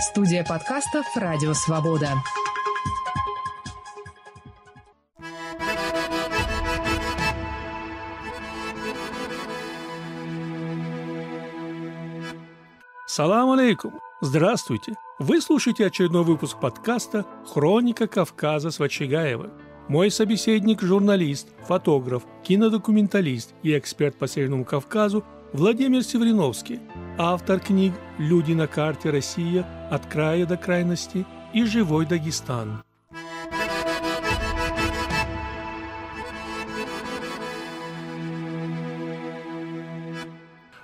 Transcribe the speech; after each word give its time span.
Студия 0.00 0.42
подкастов 0.44 1.04
«Радио 1.14 1.52
Свобода». 1.52 2.08
Салам 13.06 13.50
алейкум! 13.50 14.00
Здравствуйте! 14.22 14.94
Вы 15.18 15.42
слушаете 15.42 15.84
очередной 15.84 16.24
выпуск 16.24 16.58
подкаста 16.58 17.26
«Хроника 17.46 18.06
Кавказа» 18.06 18.70
с 18.70 18.78
Вачигаева. 18.78 19.50
Мой 19.88 20.10
собеседник– 20.10 20.80
журналист, 20.82 21.48
фотограф, 21.68 22.22
кинодокументалист 22.42 23.52
и 23.62 23.76
эксперт 23.76 24.16
по 24.16 24.26
Северному 24.26 24.64
Кавказу 24.64 25.24
Владимир 25.52 26.04
Севриновский, 26.04 26.78
автор 27.22 27.60
книг 27.60 27.92
«Люди 28.16 28.54
на 28.54 28.66
карте 28.66 29.10
Россия. 29.10 29.66
От 29.90 30.06
края 30.06 30.46
до 30.46 30.56
крайности» 30.56 31.26
и 31.52 31.64
«Живой 31.64 32.06
Дагестан». 32.06 32.82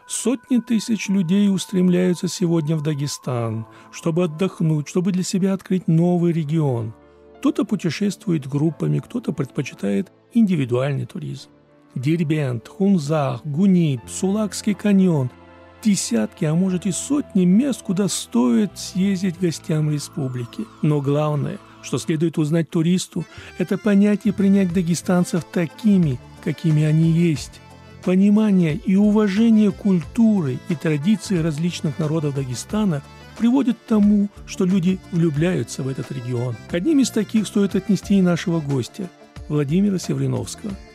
Сотни 0.07 0.59
тысяч 0.59 1.09
людей 1.09 1.49
устремляются 1.49 2.29
сегодня 2.29 2.77
в 2.77 2.83
Дагестан, 2.83 3.67
чтобы 3.91 4.25
отдохнуть, 4.25 4.89
чтобы 4.89 5.13
для 5.13 5.23
себя 5.23 5.55
открыть 5.55 5.89
новый 5.89 6.33
регион. 6.33 6.93
Кто-то 7.39 7.65
путешествует 7.65 8.47
группами, 8.47 8.99
кто-то 8.99 9.33
предпочитает 9.33 10.13
индивидуальный 10.35 11.07
туризм. 11.07 11.49
Дербент, 11.95 12.69
Хунзах, 12.69 13.41
Гунип, 13.47 14.03
Сулакский 14.07 14.75
каньон– 14.75 15.31
десятки, 15.87 16.45
а 16.45 16.55
может 16.55 16.85
и 16.85 16.93
сотни 16.93 17.45
мест, 17.45 17.83
куда 17.83 18.09
стоит 18.09 18.77
съездить 18.77 19.39
гостям 19.39 19.91
республики. 19.91 20.65
Но 20.83 21.01
главное, 21.01 21.59
что 21.83 21.99
следует 21.99 22.39
узнать 22.39 22.69
туристу, 22.69 23.25
это 23.59 23.79
понять 23.79 24.23
и 24.25 24.33
принять 24.33 24.73
дагестанцев 24.73 25.45
такими, 25.45 26.19
какими 26.43 26.83
они 26.83 27.11
есть. 27.11 27.61
Понимание 28.05 28.75
и 28.75 28.97
уважение 28.97 29.71
культуры 29.71 30.59
и 30.69 30.75
традиций 30.75 31.41
различных 31.41 31.99
народов 32.01 32.35
Дагестана 32.35 33.03
приводит 33.39 33.77
к 33.77 33.89
тому, 33.89 34.29
что 34.47 34.65
люди 34.65 34.99
влюбляются 35.13 35.85
в 35.85 35.89
этот 35.89 36.11
регион. 36.11 36.57
К 36.69 36.75
одним 36.75 36.99
из 36.99 37.11
таких 37.11 37.47
стоит 37.47 37.77
отнести 37.77 38.19
и 38.19 38.23
нашего 38.23 38.61
гостя, 38.61 39.09
Владимира 39.49 39.99
Севриновского– 39.99 40.73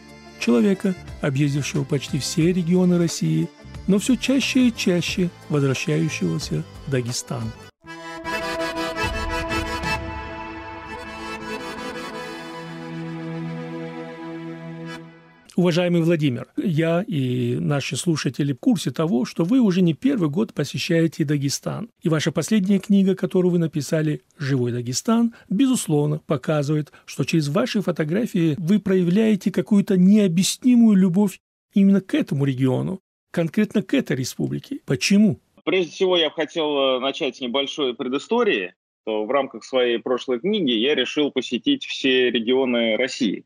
человека, 0.41 0.93
объездившего 1.21 1.85
почти 1.85 2.19
все 2.19 2.51
регионы 2.51 2.97
России, 2.97 3.47
но 3.91 3.99
все 3.99 4.15
чаще 4.15 4.69
и 4.69 4.73
чаще 4.73 5.29
возвращающегося 5.49 6.63
в 6.87 6.91
Дагестан. 6.91 7.43
Уважаемый 15.57 16.01
Владимир, 16.03 16.47
я 16.55 17.01
и 17.05 17.57
наши 17.59 17.97
слушатели 17.97 18.53
в 18.53 18.59
курсе 18.59 18.91
того, 18.91 19.25
что 19.25 19.43
вы 19.43 19.59
уже 19.59 19.81
не 19.81 19.93
первый 19.93 20.29
год 20.29 20.53
посещаете 20.53 21.25
Дагестан. 21.25 21.89
И 22.01 22.07
ваша 22.07 22.31
последняя 22.31 22.79
книга, 22.79 23.13
которую 23.13 23.51
вы 23.51 23.59
написали 23.59 24.21
«Живой 24.37 24.71
Дагестан», 24.71 25.33
безусловно, 25.49 26.21
показывает, 26.25 26.93
что 27.05 27.25
через 27.25 27.49
ваши 27.49 27.81
фотографии 27.81 28.55
вы 28.57 28.79
проявляете 28.79 29.51
какую-то 29.51 29.97
необъяснимую 29.97 30.95
любовь 30.95 31.39
именно 31.73 31.99
к 31.99 32.13
этому 32.13 32.45
региону, 32.45 33.01
конкретно 33.31 33.81
к 33.81 33.93
этой 33.93 34.15
республике. 34.15 34.79
Почему? 34.85 35.39
Прежде 35.63 35.91
всего, 35.91 36.17
я 36.17 36.29
хотел 36.29 36.77
э, 36.77 36.99
начать 36.99 37.37
с 37.37 37.41
небольшой 37.41 37.95
предыстории. 37.95 38.75
В 39.05 39.31
рамках 39.31 39.63
своей 39.63 39.97
прошлой 39.97 40.39
книги 40.39 40.71
я 40.71 40.93
решил 40.93 41.31
посетить 41.31 41.85
все 41.85 42.29
регионы 42.29 42.97
России. 42.97 43.45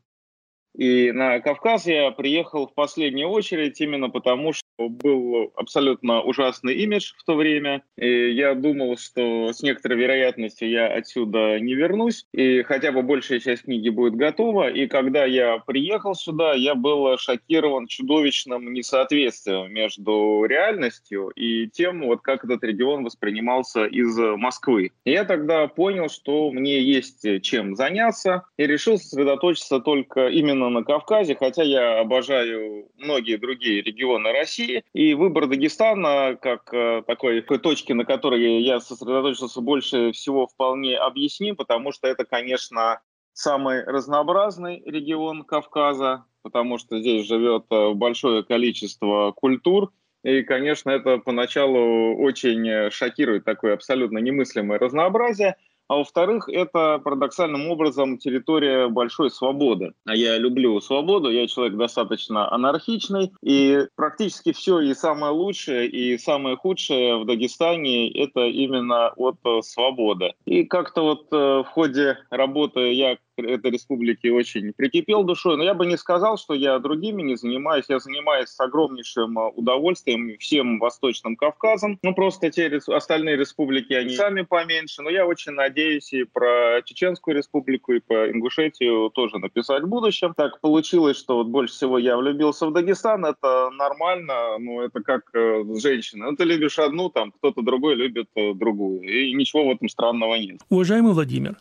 И 0.76 1.10
на 1.12 1.40
Кавказ 1.40 1.86
я 1.86 2.10
приехал 2.10 2.66
в 2.66 2.74
последнюю 2.74 3.28
очередь 3.28 3.80
именно 3.80 4.10
потому, 4.10 4.52
что 4.52 4.65
был 4.78 5.52
абсолютно 5.56 6.22
ужасный 6.22 6.74
имидж 6.74 7.12
в 7.16 7.24
то 7.24 7.34
время. 7.34 7.82
И 7.96 8.32
я 8.32 8.54
думал, 8.54 8.96
что 8.96 9.52
с 9.52 9.62
некоторой 9.62 9.98
вероятностью 9.98 10.68
я 10.68 10.86
отсюда 10.86 11.58
не 11.60 11.74
вернусь, 11.74 12.26
и 12.32 12.62
хотя 12.62 12.92
бы 12.92 13.02
большая 13.02 13.40
часть 13.40 13.62
книги 13.62 13.88
будет 13.88 14.16
готова. 14.16 14.68
И 14.68 14.86
когда 14.86 15.24
я 15.24 15.58
приехал 15.58 16.14
сюда, 16.14 16.54
я 16.54 16.74
был 16.74 17.16
шокирован 17.18 17.86
чудовищным 17.86 18.72
несоответствием 18.72 19.72
между 19.72 20.44
реальностью 20.44 21.30
и 21.30 21.68
тем, 21.68 22.02
вот 22.02 22.20
как 22.20 22.44
этот 22.44 22.62
регион 22.64 23.04
воспринимался 23.04 23.86
из 23.86 24.16
Москвы. 24.18 24.92
И 25.04 25.12
я 25.12 25.24
тогда 25.24 25.66
понял, 25.68 26.08
что 26.08 26.50
мне 26.50 26.80
есть 26.80 27.24
чем 27.42 27.74
заняться, 27.76 28.42
и 28.56 28.66
решил 28.66 28.98
сосредоточиться 28.98 29.80
только 29.80 30.28
именно 30.28 30.68
на 30.68 30.84
Кавказе, 30.84 31.34
хотя 31.34 31.62
я 31.62 32.00
обожаю 32.00 32.88
многие 32.96 33.36
другие 33.36 33.82
регионы 33.82 34.32
России. 34.32 34.65
И 34.92 35.14
выбор 35.14 35.46
Дагестана 35.46 36.36
как 36.40 36.72
э, 36.72 37.02
такой, 37.06 37.40
такой 37.40 37.58
точки, 37.58 37.92
на 37.92 38.04
которой 38.04 38.62
я 38.62 38.80
сосредоточился 38.80 39.60
больше 39.60 40.12
всего, 40.12 40.46
вполне 40.46 40.96
объясним, 40.96 41.56
потому 41.56 41.92
что 41.92 42.08
это, 42.08 42.24
конечно, 42.24 43.00
самый 43.32 43.84
разнообразный 43.84 44.82
регион 44.84 45.44
Кавказа, 45.44 46.24
потому 46.42 46.78
что 46.78 46.98
здесь 46.98 47.26
живет 47.26 47.66
э, 47.70 47.92
большое 47.92 48.44
количество 48.44 49.32
культур, 49.32 49.92
и, 50.22 50.42
конечно, 50.42 50.90
это 50.90 51.18
поначалу 51.18 52.16
очень 52.16 52.90
шокирует 52.90 53.44
такое 53.44 53.74
абсолютно 53.74 54.18
немыслимое 54.18 54.78
разнообразие. 54.78 55.56
А 55.88 55.96
во-вторых, 55.96 56.48
это 56.48 57.00
парадоксальным 57.02 57.68
образом 57.68 58.18
территория 58.18 58.88
большой 58.88 59.30
свободы. 59.30 59.92
А 60.04 60.16
я 60.16 60.36
люблю 60.38 60.80
свободу, 60.80 61.30
я 61.30 61.46
человек 61.46 61.76
достаточно 61.76 62.52
анархичный, 62.52 63.32
и 63.42 63.86
практически 63.94 64.52
все 64.52 64.80
и 64.80 64.94
самое 64.94 65.32
лучшее, 65.32 65.88
и 65.88 66.18
самое 66.18 66.56
худшее 66.56 67.18
в 67.18 67.24
Дагестане– 67.24 68.10
это 68.14 68.46
именно 68.46 69.10
от 69.10 69.36
свободы. 69.64 70.34
И 70.44 70.64
как-то 70.64 71.02
вот 71.02 71.26
э, 71.32 71.36
в 71.36 71.66
ходе 71.66 72.18
работы 72.30 72.92
я 72.92 73.16
этой 73.38 73.70
республики 73.70 74.28
очень 74.28 74.72
прикипел 74.72 75.24
душой, 75.24 75.56
но 75.56 75.64
я 75.64 75.74
бы 75.74 75.86
не 75.86 75.96
сказал, 75.96 76.38
что 76.38 76.54
я 76.54 76.78
другими 76.78 77.22
не 77.22 77.36
занимаюсь. 77.36 77.86
Я 77.88 77.98
занимаюсь 77.98 78.48
с 78.48 78.60
огромнейшим 78.60 79.38
э, 79.38 79.48
удовольствием 79.54 80.36
всем 80.38 80.78
Восточным 80.78 81.36
Кавказом. 81.36 81.98
Ну, 82.02 82.14
просто 82.14 82.50
те 82.50 82.66
остальные 82.88 83.36
республики, 83.36 83.92
они 83.92 84.14
сами 84.14 84.42
поменьше. 84.42 85.02
Но 85.02 85.10
я 85.10 85.26
очень 85.26 85.52
надеюсь 85.52 86.12
и 86.12 86.24
про 86.24 86.82
Чеченскую 86.84 87.36
республику, 87.36 87.92
и 87.92 88.00
по 88.00 88.30
Ингушетию 88.30 89.10
тоже 89.10 89.38
написать 89.38 89.82
в 89.82 89.88
будущем. 89.88 90.34
Так 90.36 90.60
получилось, 90.60 91.16
что 91.16 91.36
вот 91.36 91.48
больше 91.48 91.74
всего 91.74 91.98
я 91.98 92.16
влюбился 92.16 92.66
в 92.66 92.72
Дагестан. 92.72 93.24
Это 93.24 93.70
нормально, 93.70 94.58
но 94.58 94.82
это 94.82 95.00
как 95.02 95.22
э, 95.34 95.64
женщина. 95.80 96.30
Ну, 96.30 96.36
ты 96.36 96.44
любишь 96.44 96.78
одну, 96.78 97.10
там 97.10 97.32
кто-то 97.32 97.62
другой 97.62 97.94
любит 97.94 98.28
э, 98.34 98.54
другую. 98.54 99.02
И 99.02 99.32
ничего 99.34 99.66
в 99.66 99.70
этом 99.70 99.88
странного 99.88 100.34
нет. 100.36 100.60
Уважаемый 100.68 101.12
Владимир, 101.12 101.56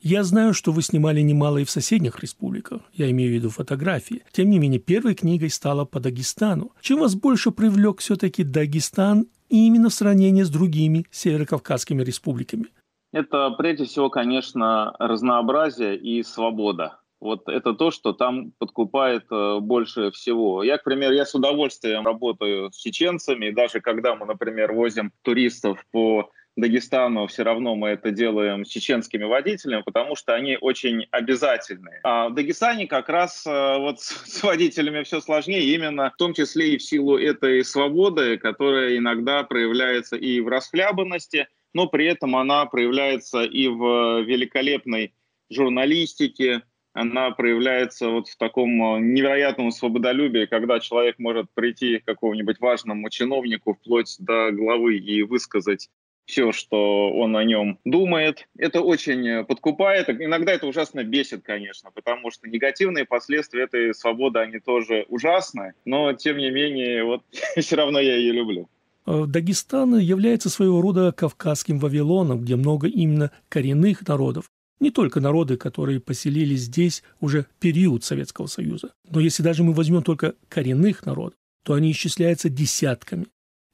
я 0.00 0.24
знаю, 0.24 0.54
что 0.54 0.72
вы 0.72 0.82
снимали 0.82 1.20
немало 1.20 1.58
и 1.58 1.64
в 1.64 1.70
соседних 1.70 2.20
республиках, 2.20 2.82
я 2.92 3.10
имею 3.10 3.30
в 3.30 3.34
виду 3.34 3.50
фотографии. 3.50 4.22
Тем 4.32 4.50
не 4.50 4.58
менее, 4.58 4.80
первой 4.80 5.14
книгой 5.14 5.50
стала 5.50 5.84
по 5.84 6.00
Дагестану. 6.00 6.72
Чем 6.80 7.00
вас 7.00 7.14
больше 7.14 7.50
привлек 7.50 8.00
все-таки 8.00 8.44
Дагестан 8.44 9.26
именно 9.48 9.88
в 9.88 9.94
сравнении 9.94 10.42
с 10.42 10.50
другими 10.50 11.06
северокавказскими 11.10 12.02
республиками? 12.02 12.66
Это 13.12 13.50
прежде 13.56 13.84
всего, 13.84 14.10
конечно, 14.10 14.94
разнообразие 14.98 15.96
и 15.96 16.22
свобода. 16.22 17.00
Вот 17.20 17.48
это 17.48 17.74
то, 17.74 17.90
что 17.90 18.12
там 18.12 18.52
подкупает 18.58 19.24
э, 19.30 19.58
больше 19.60 20.12
всего. 20.12 20.62
Я, 20.62 20.78
к 20.78 20.84
примеру, 20.84 21.14
я 21.14 21.24
с 21.24 21.34
удовольствием 21.34 22.04
работаю 22.04 22.70
с 22.70 22.76
чеченцами, 22.76 23.50
даже 23.50 23.80
когда 23.80 24.14
мы, 24.14 24.24
например, 24.26 24.72
возим 24.72 25.12
туристов 25.22 25.84
по 25.90 26.30
Дагестану 26.58 27.28
все 27.28 27.44
равно 27.44 27.76
мы 27.76 27.90
это 27.90 28.10
делаем 28.10 28.64
с 28.64 28.68
чеченскими 28.68 29.22
водителями, 29.22 29.82
потому 29.82 30.16
что 30.16 30.34
они 30.34 30.58
очень 30.60 31.06
обязательные. 31.12 32.00
А 32.02 32.28
в 32.28 32.34
Дагестане 32.34 32.88
как 32.88 33.08
раз 33.08 33.46
э, 33.46 33.78
вот 33.78 34.00
с 34.00 34.42
водителями 34.42 35.04
все 35.04 35.20
сложнее, 35.20 35.74
именно 35.74 36.10
в 36.10 36.16
том 36.16 36.34
числе 36.34 36.74
и 36.74 36.78
в 36.78 36.82
силу 36.82 37.16
этой 37.16 37.64
свободы, 37.64 38.38
которая 38.38 38.96
иногда 38.96 39.44
проявляется 39.44 40.16
и 40.16 40.40
в 40.40 40.48
расхлябанности, 40.48 41.46
но 41.74 41.86
при 41.86 42.06
этом 42.06 42.34
она 42.34 42.66
проявляется 42.66 43.44
и 43.44 43.68
в 43.68 44.22
великолепной 44.22 45.14
журналистике, 45.50 46.62
она 46.92 47.30
проявляется 47.30 48.08
вот 48.08 48.26
в 48.26 48.36
таком 48.36 48.70
э, 48.70 49.00
невероятном 49.00 49.70
свободолюбии, 49.70 50.46
когда 50.46 50.80
человек 50.80 51.20
может 51.20 51.46
прийти 51.54 51.98
к 51.98 52.04
какому-нибудь 52.04 52.58
важному 52.58 53.08
чиновнику 53.10 53.74
вплоть 53.74 54.16
до 54.18 54.50
главы 54.50 54.96
и 54.96 55.22
высказать 55.22 55.88
все, 56.28 56.52
что 56.52 57.10
он 57.10 57.36
о 57.36 57.42
нем 57.42 57.78
думает. 57.84 58.46
Это 58.56 58.82
очень 58.82 59.26
э, 59.26 59.44
подкупает. 59.44 60.10
Иногда 60.10 60.52
это 60.52 60.66
ужасно 60.66 61.02
бесит, 61.02 61.42
конечно, 61.42 61.90
потому 61.90 62.30
что 62.30 62.46
негативные 62.46 63.06
последствия 63.06 63.64
этой 63.64 63.94
свободы, 63.94 64.38
они 64.38 64.58
тоже 64.58 65.06
ужасны. 65.08 65.72
Но, 65.86 66.12
тем 66.12 66.36
не 66.36 66.50
менее, 66.50 67.02
вот 67.04 67.22
все 67.56 67.76
равно 67.76 67.98
я 67.98 68.16
ее 68.16 68.32
люблю. 68.32 68.68
Э, 69.06 69.24
Дагестан 69.26 69.96
является 69.98 70.50
своего 70.50 70.82
рода 70.82 71.12
кавказским 71.12 71.78
Вавилоном, 71.78 72.40
где 72.42 72.56
много 72.56 72.88
именно 72.88 73.30
коренных 73.48 74.06
народов, 74.06 74.50
не 74.80 74.90
только 74.90 75.20
народы, 75.20 75.56
которые 75.56 75.98
поселились 75.98 76.60
здесь 76.60 77.02
уже 77.20 77.44
в 77.44 77.48
период 77.58 78.04
Советского 78.04 78.46
Союза. 78.46 78.92
Но 79.08 79.20
если 79.20 79.42
даже 79.42 79.64
мы 79.64 79.72
возьмем 79.72 80.02
только 80.02 80.34
коренных 80.50 81.06
народов, 81.06 81.38
то 81.64 81.72
они 81.72 81.90
исчисляются 81.90 82.50
десятками. 82.50 83.28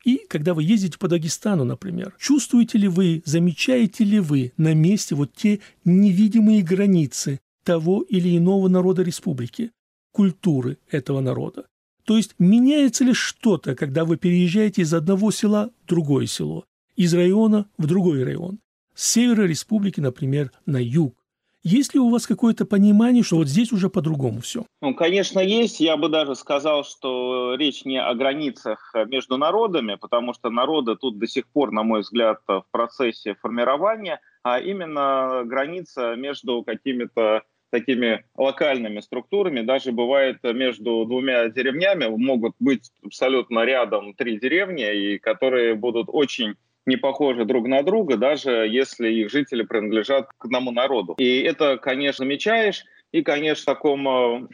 И 0.04 0.26
когда 0.28 0.52
вы 0.52 0.62
ездите 0.62 0.98
по 0.98 1.08
Дагестану, 1.08 1.64
например, 1.64 2.14
чувствуете 2.18 2.76
ли 2.78 2.88
вы, 2.88 3.22
замечаете 3.24 4.04
ли 4.04 4.20
вы 4.20 4.52
на 4.58 4.74
месте 4.74 5.14
вот 5.14 5.32
те 5.34 5.60
невидимые 5.84 6.62
границы 6.62 7.40
того 7.64 8.02
или 8.02 8.36
иного 8.36 8.68
народа 8.68 9.02
республики, 9.02 9.70
культуры 10.12 10.78
этого 10.90 11.20
народа? 11.20 11.66
То 12.04 12.18
есть 12.18 12.34
меняется 12.38 13.02
ли 13.04 13.14
что-то, 13.14 13.74
когда 13.74 14.04
вы 14.04 14.18
переезжаете 14.18 14.82
из 14.82 14.92
одного 14.92 15.30
села 15.30 15.70
в 15.84 15.88
другое 15.88 16.26
село, 16.26 16.66
из 16.96 17.14
района 17.14 17.66
в 17.78 17.86
другой 17.86 18.22
район, 18.24 18.58
с 18.94 19.08
севера 19.12 19.46
республики, 19.46 20.00
например, 20.00 20.52
на 20.66 20.82
юг? 20.82 21.16
Есть 21.64 21.94
ли 21.94 22.00
у 22.00 22.10
вас 22.10 22.26
какое-то 22.26 22.66
понимание, 22.66 23.22
что 23.22 23.36
вот 23.36 23.48
здесь 23.48 23.72
уже 23.72 23.88
по-другому 23.88 24.42
все? 24.42 24.66
Ну, 24.82 24.94
конечно, 24.94 25.40
есть. 25.40 25.80
Я 25.80 25.96
бы 25.96 26.10
даже 26.10 26.34
сказал, 26.34 26.84
что 26.84 27.54
речь 27.54 27.86
не 27.86 27.98
о 27.98 28.12
границах 28.14 28.94
между 29.06 29.38
народами, 29.38 29.96
потому 29.98 30.34
что 30.34 30.50
народы 30.50 30.94
тут 30.94 31.18
до 31.18 31.26
сих 31.26 31.48
пор, 31.48 31.72
на 31.72 31.82
мой 31.82 32.02
взгляд, 32.02 32.40
в 32.46 32.64
процессе 32.70 33.34
формирования, 33.40 34.20
а 34.42 34.60
именно 34.60 35.42
граница 35.46 36.16
между 36.16 36.62
какими-то 36.64 37.44
такими 37.70 38.24
локальными 38.36 39.00
структурами. 39.00 39.62
Даже 39.62 39.90
бывает 39.90 40.42
между 40.42 41.06
двумя 41.06 41.48
деревнями 41.48 42.06
могут 42.06 42.54
быть 42.60 42.92
абсолютно 43.02 43.64
рядом 43.64 44.12
три 44.12 44.38
деревни, 44.38 45.14
и 45.14 45.18
которые 45.18 45.74
будут 45.74 46.08
очень 46.08 46.56
не 46.86 46.96
похожи 46.96 47.44
друг 47.44 47.66
на 47.66 47.82
друга, 47.82 48.16
даже 48.16 48.68
если 48.68 49.10
их 49.10 49.30
жители 49.30 49.62
принадлежат 49.62 50.28
к 50.38 50.44
одному 50.44 50.70
народу. 50.70 51.14
И 51.18 51.40
это, 51.40 51.78
конечно, 51.78 52.24
замечаешь, 52.24 52.84
и, 53.12 53.22
конечно, 53.22 53.62
в 53.62 53.76
таком 53.76 54.08
э, 54.08 54.48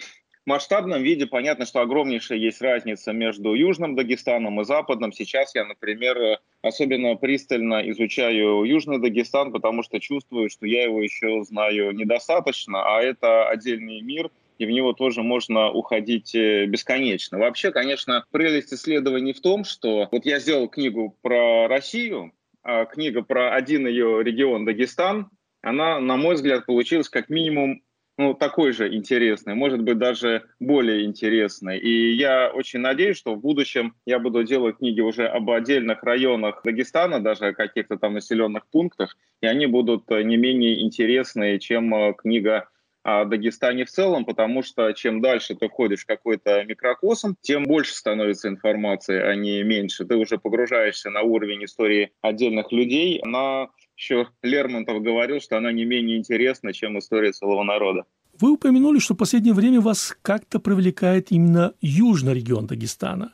масштабном 0.47 1.03
виде 1.03 1.27
понятно, 1.27 1.67
что 1.67 1.81
огромнейшая 1.81 2.39
есть 2.39 2.61
разница 2.61 3.13
между 3.13 3.55
Южным 3.55 3.95
Дагестаном 3.95 4.61
и 4.61 4.65
Западным. 4.65 5.13
Сейчас 5.13 5.55
я, 5.55 5.65
например, 5.65 6.19
э, 6.19 6.39
особенно 6.63 7.17
пристально 7.17 7.89
изучаю 7.91 8.65
Южный 8.65 9.01
Дагестан, 9.01 9.53
потому 9.53 9.83
что 9.83 10.01
чувствую, 10.01 10.51
что 10.51 10.67
я 10.67 10.85
его 10.85 11.01
еще 11.03 11.43
знаю 11.45 11.93
недостаточно, 11.93 12.83
а 12.83 13.03
это 13.03 13.49
отдельный 13.49 14.01
мир, 14.01 14.31
и 14.61 14.67
в 14.67 14.71
него 14.71 14.93
тоже 14.93 15.23
можно 15.23 15.71
уходить 15.71 16.35
э, 16.35 16.67
бесконечно. 16.67 17.39
Вообще, 17.39 17.73
конечно, 17.73 18.27
прелесть 18.31 18.75
исследований 18.75 19.33
в 19.33 19.41
том, 19.41 19.65
что 19.65 20.09
вот 20.13 20.27
я 20.27 20.39
сделал 20.39 20.69
книгу 20.69 21.17
про 21.23 21.67
Россию, 21.67 22.33
а 22.63 22.85
книга 22.85 23.23
про 23.23 23.55
один 23.55 23.87
ее 23.87 24.23
регион 24.23 24.67
Дагестан, 24.67 25.31
она, 25.63 25.99
на 25.99 26.17
мой 26.17 26.35
взгляд, 26.35 26.67
получилась 26.67 27.09
как 27.09 27.31
минимум 27.31 27.83
ну, 28.19 28.35
такой 28.35 28.73
же 28.73 28.95
интересный, 28.95 29.55
может 29.55 29.83
быть, 29.83 29.97
даже 29.97 30.43
более 30.59 31.07
интересный. 31.07 31.79
И 31.79 32.13
я 32.13 32.51
очень 32.53 32.81
надеюсь, 32.81 33.17
что 33.17 33.35
в 33.35 33.41
будущем 33.41 33.95
я 34.05 34.19
буду 34.19 34.45
делать 34.45 34.77
книги 34.77 35.01
уже 35.01 35.27
об 35.27 35.51
отдельных 35.51 36.03
районах 36.03 36.61
Дагестана, 36.63 37.21
даже 37.21 37.47
о 37.47 37.55
каких-то 37.55 37.97
там 37.97 38.13
населенных 38.13 38.67
пунктах, 38.67 39.17
и 39.41 39.47
они 39.47 39.65
будут 39.65 40.05
э, 40.11 40.23
не 40.23 40.37
менее 40.37 40.83
интересные, 40.83 41.59
чем 41.59 41.95
э, 41.95 42.13
книга 42.13 42.69
о 43.03 43.25
Дагестане 43.25 43.85
в 43.85 43.91
целом, 43.91 44.25
потому 44.25 44.63
что 44.63 44.93
чем 44.93 45.21
дальше 45.21 45.55
ты 45.55 45.69
входишь 45.69 46.03
в 46.03 46.07
какой-то 46.07 46.65
микрокосм, 46.65 47.35
тем 47.41 47.65
больше 47.65 47.95
становится 47.95 48.49
информации, 48.49 49.21
а 49.21 49.35
не 49.35 49.63
меньше. 49.63 50.05
Ты 50.05 50.17
уже 50.17 50.39
погружаешься 50.39 51.11
на 51.11 51.23
уровень 51.23 51.65
истории 51.65 52.13
отдельных 52.21 52.73
людей. 52.73 53.19
Она 53.19 53.69
еще 53.97 54.29
Лермонтов 54.43 55.03
говорил, 55.03 55.41
что 55.41 55.57
она 55.57 55.73
не 55.73 55.85
менее 55.85 56.19
интересна, 56.19 56.73
чем 56.73 56.99
история 56.99 57.33
целого 57.33 57.63
народа. 57.63 58.05
Вы 58.39 58.53
упомянули, 58.53 58.99
что 58.99 59.15
в 59.15 59.19
последнее 59.19 59.53
время 59.53 59.81
вас 59.81 60.17
как-то 60.23 60.61
привлекает 60.61 61.31
именно 61.31 61.75
южный 61.81 62.35
регион 62.35 62.67
Дагестана. 62.67 63.33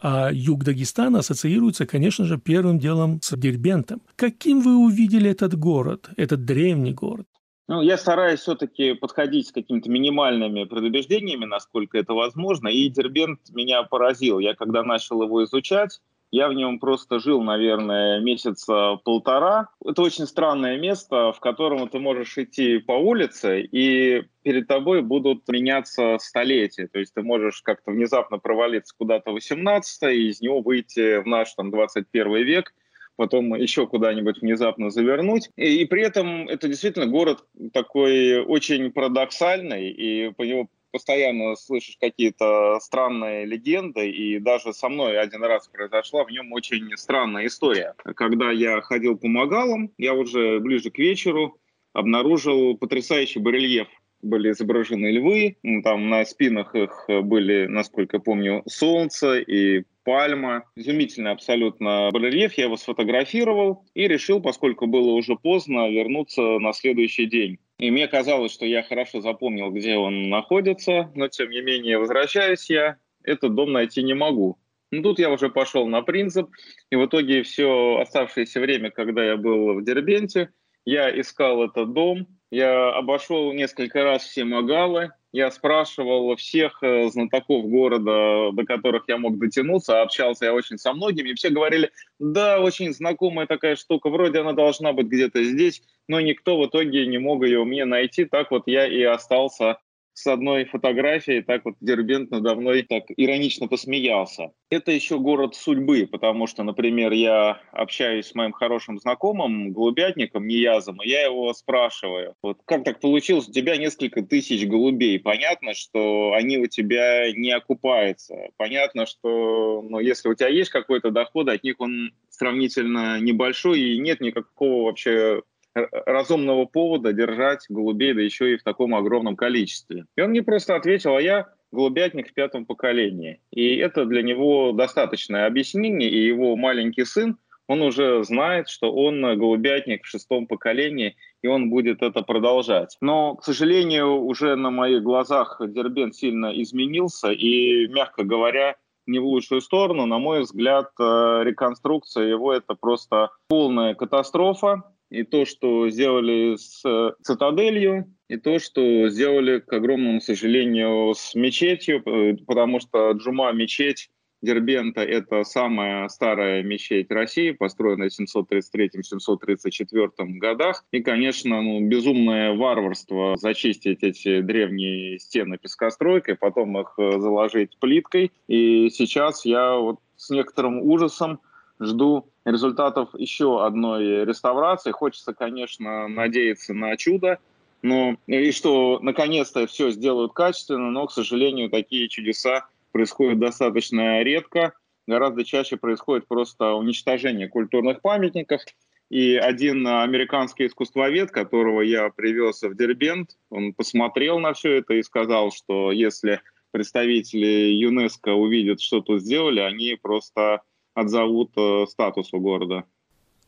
А 0.00 0.30
юг 0.30 0.62
Дагестана 0.62 1.18
ассоциируется, 1.18 1.86
конечно 1.86 2.24
же, 2.24 2.38
первым 2.38 2.78
делом 2.78 3.20
с 3.20 3.36
Дербентом. 3.36 4.00
Каким 4.14 4.60
вы 4.60 4.76
увидели 4.76 5.28
этот 5.28 5.58
город, 5.58 6.10
этот 6.16 6.44
древний 6.44 6.92
город? 6.92 7.26
Ну, 7.68 7.82
я 7.82 7.98
стараюсь 7.98 8.40
все-таки 8.40 8.94
подходить 8.94 9.48
с 9.48 9.52
какими-то 9.52 9.90
минимальными 9.90 10.64
предубеждениями, 10.64 11.44
насколько 11.44 11.98
это 11.98 12.14
возможно. 12.14 12.68
И 12.68 12.88
Дербент 12.88 13.40
меня 13.50 13.82
поразил. 13.82 14.38
Я 14.38 14.54
когда 14.54 14.82
начал 14.82 15.22
его 15.22 15.44
изучать, 15.44 16.00
я 16.30 16.48
в 16.48 16.54
нем 16.54 16.78
просто 16.78 17.18
жил, 17.18 17.42
наверное, 17.42 18.20
месяца 18.20 18.96
полтора. 19.04 19.68
Это 19.84 20.00
очень 20.00 20.26
странное 20.26 20.78
место, 20.78 21.32
в 21.32 21.40
котором 21.40 21.86
ты 21.90 21.98
можешь 21.98 22.38
идти 22.38 22.78
по 22.78 22.92
улице, 22.92 23.60
и 23.60 24.24
перед 24.42 24.66
тобой 24.66 25.02
будут 25.02 25.46
меняться 25.48 26.16
столетия. 26.20 26.86
То 26.86 26.98
есть 26.98 27.12
ты 27.12 27.22
можешь 27.22 27.60
как-то 27.60 27.90
внезапно 27.90 28.38
провалиться 28.38 28.94
куда-то 28.96 29.30
в 29.30 29.34
18 29.34 30.02
и 30.04 30.28
из 30.30 30.40
него 30.40 30.62
выйти 30.62 31.20
в 31.20 31.26
наш 31.26 31.52
там 31.52 31.70
21 31.70 32.34
век– 32.44 32.72
потом 33.18 33.52
еще 33.56 33.86
куда-нибудь 33.86 34.40
внезапно 34.40 34.90
завернуть. 34.90 35.50
И, 35.56 35.82
и 35.82 35.84
при 35.86 36.02
этом 36.02 36.48
это 36.48 36.68
действительно 36.68 37.06
город 37.06 37.44
такой 37.72 38.40
очень 38.40 38.92
парадоксальный, 38.92 39.90
и 39.90 40.30
по 40.30 40.42
нему 40.42 40.70
постоянно 40.92 41.56
слышишь 41.56 41.96
какие-то 42.00 42.78
странные 42.80 43.44
легенды, 43.44 44.08
и 44.08 44.38
даже 44.38 44.72
со 44.72 44.88
мной 44.88 45.18
один 45.18 45.42
раз 45.42 45.68
произошла 45.68 46.24
в 46.24 46.30
нем 46.30 46.52
очень 46.52 46.96
странная 46.96 47.46
история. 47.46 47.94
Когда 48.14 48.52
я 48.52 48.80
ходил 48.80 49.18
по 49.18 49.26
Магалам, 49.26 49.90
я 49.98 50.14
уже 50.14 50.60
ближе 50.60 50.90
к 50.90 50.98
вечеру 50.98 51.58
обнаружил 51.92 52.78
потрясающий 52.78 53.40
барельеф 53.40 53.88
были 54.22 54.50
изображены 54.50 55.10
львы, 55.10 55.56
там 55.84 56.08
на 56.08 56.24
спинах 56.24 56.74
их 56.74 57.04
были, 57.08 57.66
насколько 57.66 58.18
помню, 58.18 58.62
солнце 58.66 59.38
и 59.38 59.84
пальма. 60.04 60.64
Изумительный 60.74 61.32
абсолютно 61.32 62.08
барельеф. 62.12 62.54
Я 62.54 62.64
его 62.64 62.76
сфотографировал 62.76 63.84
и 63.94 64.08
решил, 64.08 64.40
поскольку 64.40 64.86
было 64.86 65.12
уже 65.12 65.36
поздно, 65.36 65.90
вернуться 65.90 66.40
на 66.58 66.72
следующий 66.72 67.26
день. 67.26 67.58
И 67.78 67.90
мне 67.90 68.08
казалось, 68.08 68.52
что 68.52 68.64
я 68.64 68.82
хорошо 68.82 69.20
запомнил, 69.20 69.70
где 69.70 69.96
он 69.96 70.30
находится, 70.30 71.12
но 71.14 71.28
тем 71.28 71.50
не 71.50 71.60
менее 71.60 71.98
возвращаюсь 71.98 72.70
я, 72.70 72.96
этот 73.22 73.54
дом 73.54 73.72
найти 73.72 74.02
не 74.02 74.14
могу. 74.14 74.58
Ну, 74.90 75.02
тут 75.02 75.18
я 75.18 75.30
уже 75.30 75.50
пошел 75.50 75.86
на 75.86 76.00
принцип, 76.00 76.48
и 76.90 76.96
в 76.96 77.04
итоге 77.04 77.42
все 77.42 77.98
оставшееся 78.00 78.60
время, 78.60 78.90
когда 78.90 79.22
я 79.24 79.36
был 79.36 79.74
в 79.74 79.84
Дербенте, 79.84 80.48
я 80.86 81.08
искал 81.20 81.62
этот 81.62 81.92
дом, 81.92 82.26
я 82.50 82.90
обошел 82.90 83.52
несколько 83.52 84.02
раз 84.02 84.22
все 84.22 84.44
Магалы, 84.44 85.12
я 85.32 85.50
спрашивал 85.50 86.34
всех 86.36 86.82
э, 86.82 87.10
знатоков 87.10 87.66
города, 87.66 88.50
до 88.52 88.64
которых 88.64 89.04
я 89.08 89.18
мог 89.18 89.38
дотянуться, 89.38 90.00
общался 90.00 90.46
я 90.46 90.54
очень 90.54 90.78
со 90.78 90.94
многими, 90.94 91.30
и 91.30 91.34
все 91.34 91.50
говорили, 91.50 91.90
да, 92.18 92.60
очень 92.60 92.94
знакомая 92.94 93.46
такая 93.46 93.76
штука, 93.76 94.08
вроде 94.08 94.40
она 94.40 94.52
должна 94.52 94.92
быть 94.94 95.08
где-то 95.08 95.44
здесь, 95.44 95.82
но 96.08 96.20
никто 96.20 96.58
в 96.58 96.66
итоге 96.66 97.06
не 97.06 97.18
мог 97.18 97.44
ее 97.44 97.64
мне 97.64 97.84
найти, 97.84 98.24
так 98.24 98.50
вот 98.50 98.62
я 98.66 98.86
и 98.86 99.02
остался 99.02 99.78
с 100.18 100.26
одной 100.26 100.64
фотографией, 100.64 101.42
так 101.42 101.64
вот 101.64 101.76
Дербент 101.80 102.32
надо 102.32 102.56
мной 102.56 102.82
так 102.82 103.04
иронично 103.16 103.68
посмеялся. 103.68 104.50
Это 104.68 104.90
еще 104.90 105.18
город 105.18 105.54
судьбы, 105.54 106.08
потому 106.10 106.48
что, 106.48 106.64
например, 106.64 107.12
я 107.12 107.60
общаюсь 107.70 108.26
с 108.26 108.34
моим 108.34 108.50
хорошим 108.50 108.98
знакомым, 108.98 109.72
голубятником, 109.72 110.48
Ниязом, 110.48 111.00
и 111.02 111.08
я 111.08 111.22
его 111.22 111.52
спрашиваю, 111.54 112.34
вот 112.42 112.58
как 112.64 112.82
так 112.82 112.98
получилось, 112.98 113.48
у 113.48 113.52
тебя 113.52 113.76
несколько 113.76 114.22
тысяч 114.22 114.66
голубей, 114.66 115.20
понятно, 115.20 115.74
что 115.74 116.32
они 116.32 116.58
у 116.58 116.66
тебя 116.66 117.32
не 117.32 117.52
окупаются, 117.52 118.34
понятно, 118.56 119.06
что 119.06 119.82
ну, 119.88 120.00
если 120.00 120.28
у 120.28 120.34
тебя 120.34 120.48
есть 120.48 120.70
какой-то 120.70 121.12
доход, 121.12 121.48
от 121.48 121.62
них 121.62 121.76
он 121.78 122.12
сравнительно 122.28 123.20
небольшой, 123.20 123.80
и 123.80 123.98
нет 123.98 124.20
никакого 124.20 124.86
вообще 124.86 125.42
разумного 125.74 126.64
повода 126.64 127.12
держать 127.12 127.66
голубей, 127.68 128.14
да 128.14 128.20
еще 128.20 128.54
и 128.54 128.56
в 128.56 128.62
таком 128.62 128.94
огромном 128.94 129.36
количестве. 129.36 130.06
И 130.16 130.20
он 130.20 130.30
мне 130.30 130.42
просто 130.42 130.74
ответил, 130.74 131.16
а 131.16 131.22
я 131.22 131.48
голубятник 131.70 132.30
в 132.30 132.34
пятом 132.34 132.66
поколении. 132.66 133.40
И 133.52 133.76
это 133.76 134.04
для 134.04 134.22
него 134.22 134.72
достаточное 134.72 135.46
объяснение, 135.46 136.08
и 136.08 136.26
его 136.26 136.56
маленький 136.56 137.04
сын, 137.04 137.36
он 137.68 137.82
уже 137.82 138.24
знает, 138.24 138.68
что 138.68 138.90
он 138.92 139.20
голубятник 139.38 140.02
в 140.04 140.08
шестом 140.08 140.46
поколении, 140.46 141.16
и 141.42 141.48
он 141.48 141.68
будет 141.68 142.02
это 142.02 142.22
продолжать. 142.22 142.96
Но, 143.02 143.36
к 143.36 143.44
сожалению, 143.44 144.22
уже 144.22 144.56
на 144.56 144.70
моих 144.70 145.02
глазах 145.02 145.60
Дербент 145.60 146.14
сильно 146.14 146.46
изменился, 146.62 147.30
и, 147.30 147.86
мягко 147.88 148.24
говоря, 148.24 148.76
не 149.06 149.18
в 149.18 149.26
лучшую 149.26 149.60
сторону. 149.60 150.06
На 150.06 150.18
мой 150.18 150.40
взгляд, 150.40 150.90
э, 150.98 151.42
реконструкция 151.44 152.26
его– 152.26 152.52
это 152.54 152.74
просто 152.74 153.30
полная 153.48 153.94
катастрофа 153.94 154.82
и 155.10 155.22
то, 155.22 155.44
что 155.44 155.88
сделали 155.90 156.56
с 156.56 156.82
э, 156.84 157.12
цитаделью, 157.22 158.12
и 158.28 158.36
то, 158.36 158.58
что 158.58 159.08
сделали, 159.08 159.60
к 159.60 159.72
огромному 159.72 160.20
сожалению, 160.20 161.14
с 161.14 161.34
мечетью, 161.34 162.02
потому 162.46 162.78
что 162.80 163.12
Джума 163.12 163.50
мечеть 163.52 164.10
Дербента– 164.40 165.00
это 165.02 165.42
самая 165.42 166.08
старая 166.08 166.62
мечеть 166.62 167.10
России, 167.10 167.50
построенная 167.50 168.08
в 168.08 168.20
733-734 168.20 170.10
годах. 170.38 170.84
И, 170.92 171.00
конечно, 171.02 171.60
ну, 171.60 171.80
безумное 171.80 172.54
варварство 172.54 173.36
зачистить 173.36 174.02
эти 174.02 174.40
древние 174.40 175.18
стены 175.18 175.58
пескостройкой, 175.58 176.36
потом 176.36 176.78
их 176.78 176.94
э, 176.98 177.18
заложить 177.18 177.76
плиткой. 177.80 178.30
И 178.46 178.90
сейчас 178.90 179.44
я 179.44 179.74
вот 179.76 179.98
с 180.16 180.30
некоторым 180.30 180.82
ужасом 180.82 181.40
жду 181.80 182.28
результатов 182.44 183.10
еще 183.14 183.64
одной 183.64 184.24
реставрации. 184.24 184.90
Хочется, 184.90 185.34
конечно, 185.34 186.08
надеяться 186.08 186.74
на 186.74 186.96
чудо, 186.96 187.38
но 187.82 188.16
и 188.26 188.50
что 188.52 188.98
наконец-то 189.02 189.66
все 189.66 189.90
сделают 189.90 190.32
качественно, 190.32 190.90
но, 190.90 191.06
к 191.06 191.12
сожалению, 191.12 191.70
такие 191.70 192.08
чудеса 192.08 192.66
происходит 192.92 193.38
достаточно 193.38 194.22
редко. 194.22 194.72
Гораздо 195.06 195.44
чаще 195.44 195.76
происходит 195.76 196.26
просто 196.26 196.74
уничтожение 196.74 197.48
культурных 197.48 198.00
памятников. 198.00 198.62
И 199.10 199.36
один 199.36 199.86
американский 199.86 200.66
искусствовед, 200.66 201.30
которого 201.30 201.80
я 201.80 202.10
привез 202.10 202.62
в 202.62 202.76
Дербент, 202.76 203.38
он 203.48 203.72
посмотрел 203.72 204.38
на 204.38 204.52
все 204.52 204.78
это 204.78 204.94
и 204.94 205.02
сказал, 205.02 205.50
что 205.50 205.92
если 205.92 206.42
представители 206.72 207.72
ЮНЕСКО 207.72 208.34
увидят, 208.34 208.82
что 208.82 209.00
тут 209.00 209.22
сделали, 209.22 209.60
они 209.60 209.96
просто 210.00 210.60
отзовут 210.98 211.52
э, 211.56 211.86
статус 211.88 212.32
у 212.32 212.40
города. 212.40 212.84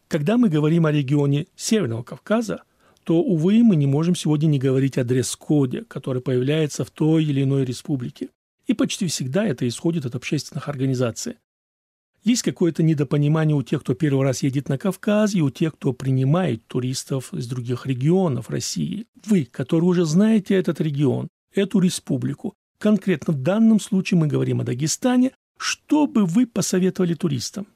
Когда 0.09 0.37
мы 0.37 0.49
говорим 0.49 0.87
о 0.87 0.92
регионе 0.92 1.47
Северного 1.57 2.02
Кавказа, 2.02 2.62
то, 3.04 3.21
увы, 3.21 3.62
мы 3.62 3.76
не 3.76 3.87
можем 3.87 4.14
сегодня 4.14 4.47
не 4.47 4.59
говорить 4.59 4.99
о 4.99 5.04
дресс-коде, 5.04 5.85
который 5.85 6.23
появляется 6.23 6.85
в 6.85 6.90
той 6.90 7.25
или 7.25 7.42
иной 7.42 7.64
республике. 7.64 8.28
И 8.66 8.75
почти 8.75 9.07
всегда 9.07 9.47
это 9.47 9.66
исходит 9.66 10.07
от 10.07 10.14
общественных 10.14 10.69
организаций. 10.69 11.37
Есть 12.23 12.42
какое-то 12.42 12.83
недопонимание 12.83 13.57
у 13.57 13.62
тех, 13.62 13.80
кто 13.80 13.95
первый 13.95 14.25
раз 14.25 14.42
едет 14.42 14.69
на 14.69 14.76
Кавказ, 14.76 15.35
и 15.35 15.40
у 15.40 15.50
тех, 15.50 15.75
кто 15.75 15.92
принимает 15.92 16.66
туристов 16.66 17.33
из 17.33 17.47
других 17.47 17.87
регионов 17.87 18.50
России. 18.50 19.07
Вы, 19.25 19.45
которые 19.45 19.88
уже 19.88 20.04
знаете 20.04 20.54
этот 20.54 20.80
регион, 20.80 21.28
эту 21.54 21.80
республику, 21.80 22.54
конкретно 22.78 23.33
в 23.33 23.42
данном 23.42 23.80
случае 23.80 24.21
мы 24.21 24.26
говорим 24.26 24.61
о 24.61 24.64
Дагестане, 24.64 25.33
что 25.61 26.07
бы 26.07 26.25
вы 26.25 26.47
посоветовали 26.47 27.14
туристам? 27.14 27.67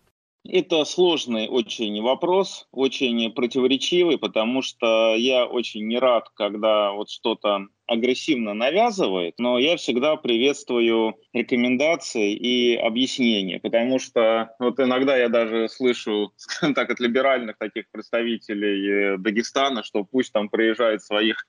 Это 0.47 0.85
сложный 0.85 1.49
очень 1.49 2.03
вопрос, 2.03 2.69
очень 2.71 3.33
противоречивый, 3.33 4.19
потому 4.19 4.61
что 4.61 5.15
я 5.15 5.47
очень 5.47 5.87
не 5.87 5.99
рад, 5.99 6.29
когда 6.35 6.93
вот 6.93 7.09
что-то 7.09 7.69
агрессивно 7.87 8.53
навязывает, 8.53 9.35
но 9.39 9.59
я 9.59 9.77
всегда 9.77 10.17
приветствую 10.17 11.17
рекомендации 11.33 12.35
и 12.35 12.77
объяснения, 12.77 13.59
потому 13.59 13.99
что 13.99 14.55
вот 14.59 14.79
иногда 14.81 15.17
я 15.17 15.31
даже 15.31 15.69
слышу, 15.69 16.33
скажем 16.37 16.75
так, 16.75 16.91
от 16.91 17.01
либеральных 17.01 17.57
таких 17.57 17.91
представителей 17.91 19.15
э, 19.15 19.19
Дагестана, 19.19 19.83
что 19.83 20.05
пусть 20.05 20.33
там 20.33 20.51
приезжают 20.51 21.03
своих 21.03 21.47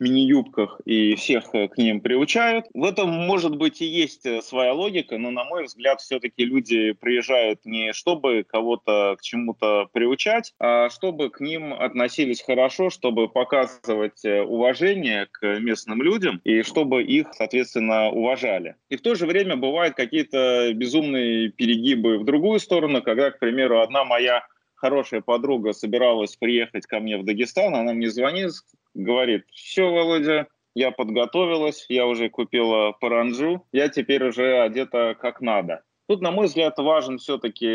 мини-юбках 0.00 0.80
и 0.84 1.14
всех 1.14 1.54
э, 1.54 1.68
к 1.68 1.78
ним 1.78 2.00
приучают. 2.00 2.66
В 2.74 2.84
этом, 2.84 3.10
может 3.10 3.56
быть, 3.56 3.80
и 3.80 3.86
есть 3.86 4.24
э, 4.26 4.42
своя 4.42 4.72
логика, 4.72 5.18
но, 5.18 5.30
на 5.30 5.44
мой 5.44 5.64
взгляд, 5.64 6.00
все-таки 6.00 6.44
люди 6.44 6.92
приезжают 6.92 7.64
не 7.64 7.92
чтобы 7.92 8.44
кого-то 8.44 9.16
к 9.18 9.22
чему-то 9.22 9.88
приучать, 9.92 10.54
а 10.58 10.88
чтобы 10.90 11.30
к 11.30 11.40
ним 11.40 11.72
относились 11.72 12.42
хорошо, 12.42 12.90
чтобы 12.90 13.28
показывать 13.28 14.24
э, 14.24 14.42
уважение 14.42 15.26
к 15.30 15.58
местным 15.58 16.02
людям 16.02 16.40
и 16.44 16.62
чтобы 16.62 17.02
их, 17.02 17.28
соответственно, 17.32 18.10
уважали. 18.10 18.76
И 18.88 18.96
в 18.96 19.02
то 19.02 19.14
же 19.14 19.26
время 19.26 19.56
бывают 19.56 19.94
какие-то 19.94 20.72
безумные 20.74 21.50
перегибы 21.50 22.18
в 22.18 22.24
другую 22.24 22.60
сторону, 22.60 23.02
когда, 23.02 23.30
к 23.30 23.38
примеру, 23.38 23.80
одна 23.80 24.04
моя 24.04 24.46
хорошая 24.78 25.20
подруга 25.20 25.72
собиралась 25.72 26.36
приехать 26.36 26.86
ко 26.86 27.00
мне 27.00 27.18
в 27.18 27.24
Дагестан, 27.24 27.74
она 27.74 27.92
мне 27.92 28.10
звонит, 28.10 28.52
говорит, 28.94 29.44
все, 29.52 29.90
Володя, 29.90 30.48
я 30.74 30.90
подготовилась, 30.90 31.86
я 31.88 32.06
уже 32.06 32.28
купила 32.28 32.92
паранджу, 32.92 33.66
я 33.72 33.88
теперь 33.88 34.24
уже 34.24 34.60
одета 34.60 35.16
как 35.20 35.40
надо. 35.40 35.82
Тут, 36.08 36.22
на 36.22 36.30
мой 36.30 36.46
взгляд, 36.46 36.78
важен 36.78 37.18
все-таки 37.18 37.68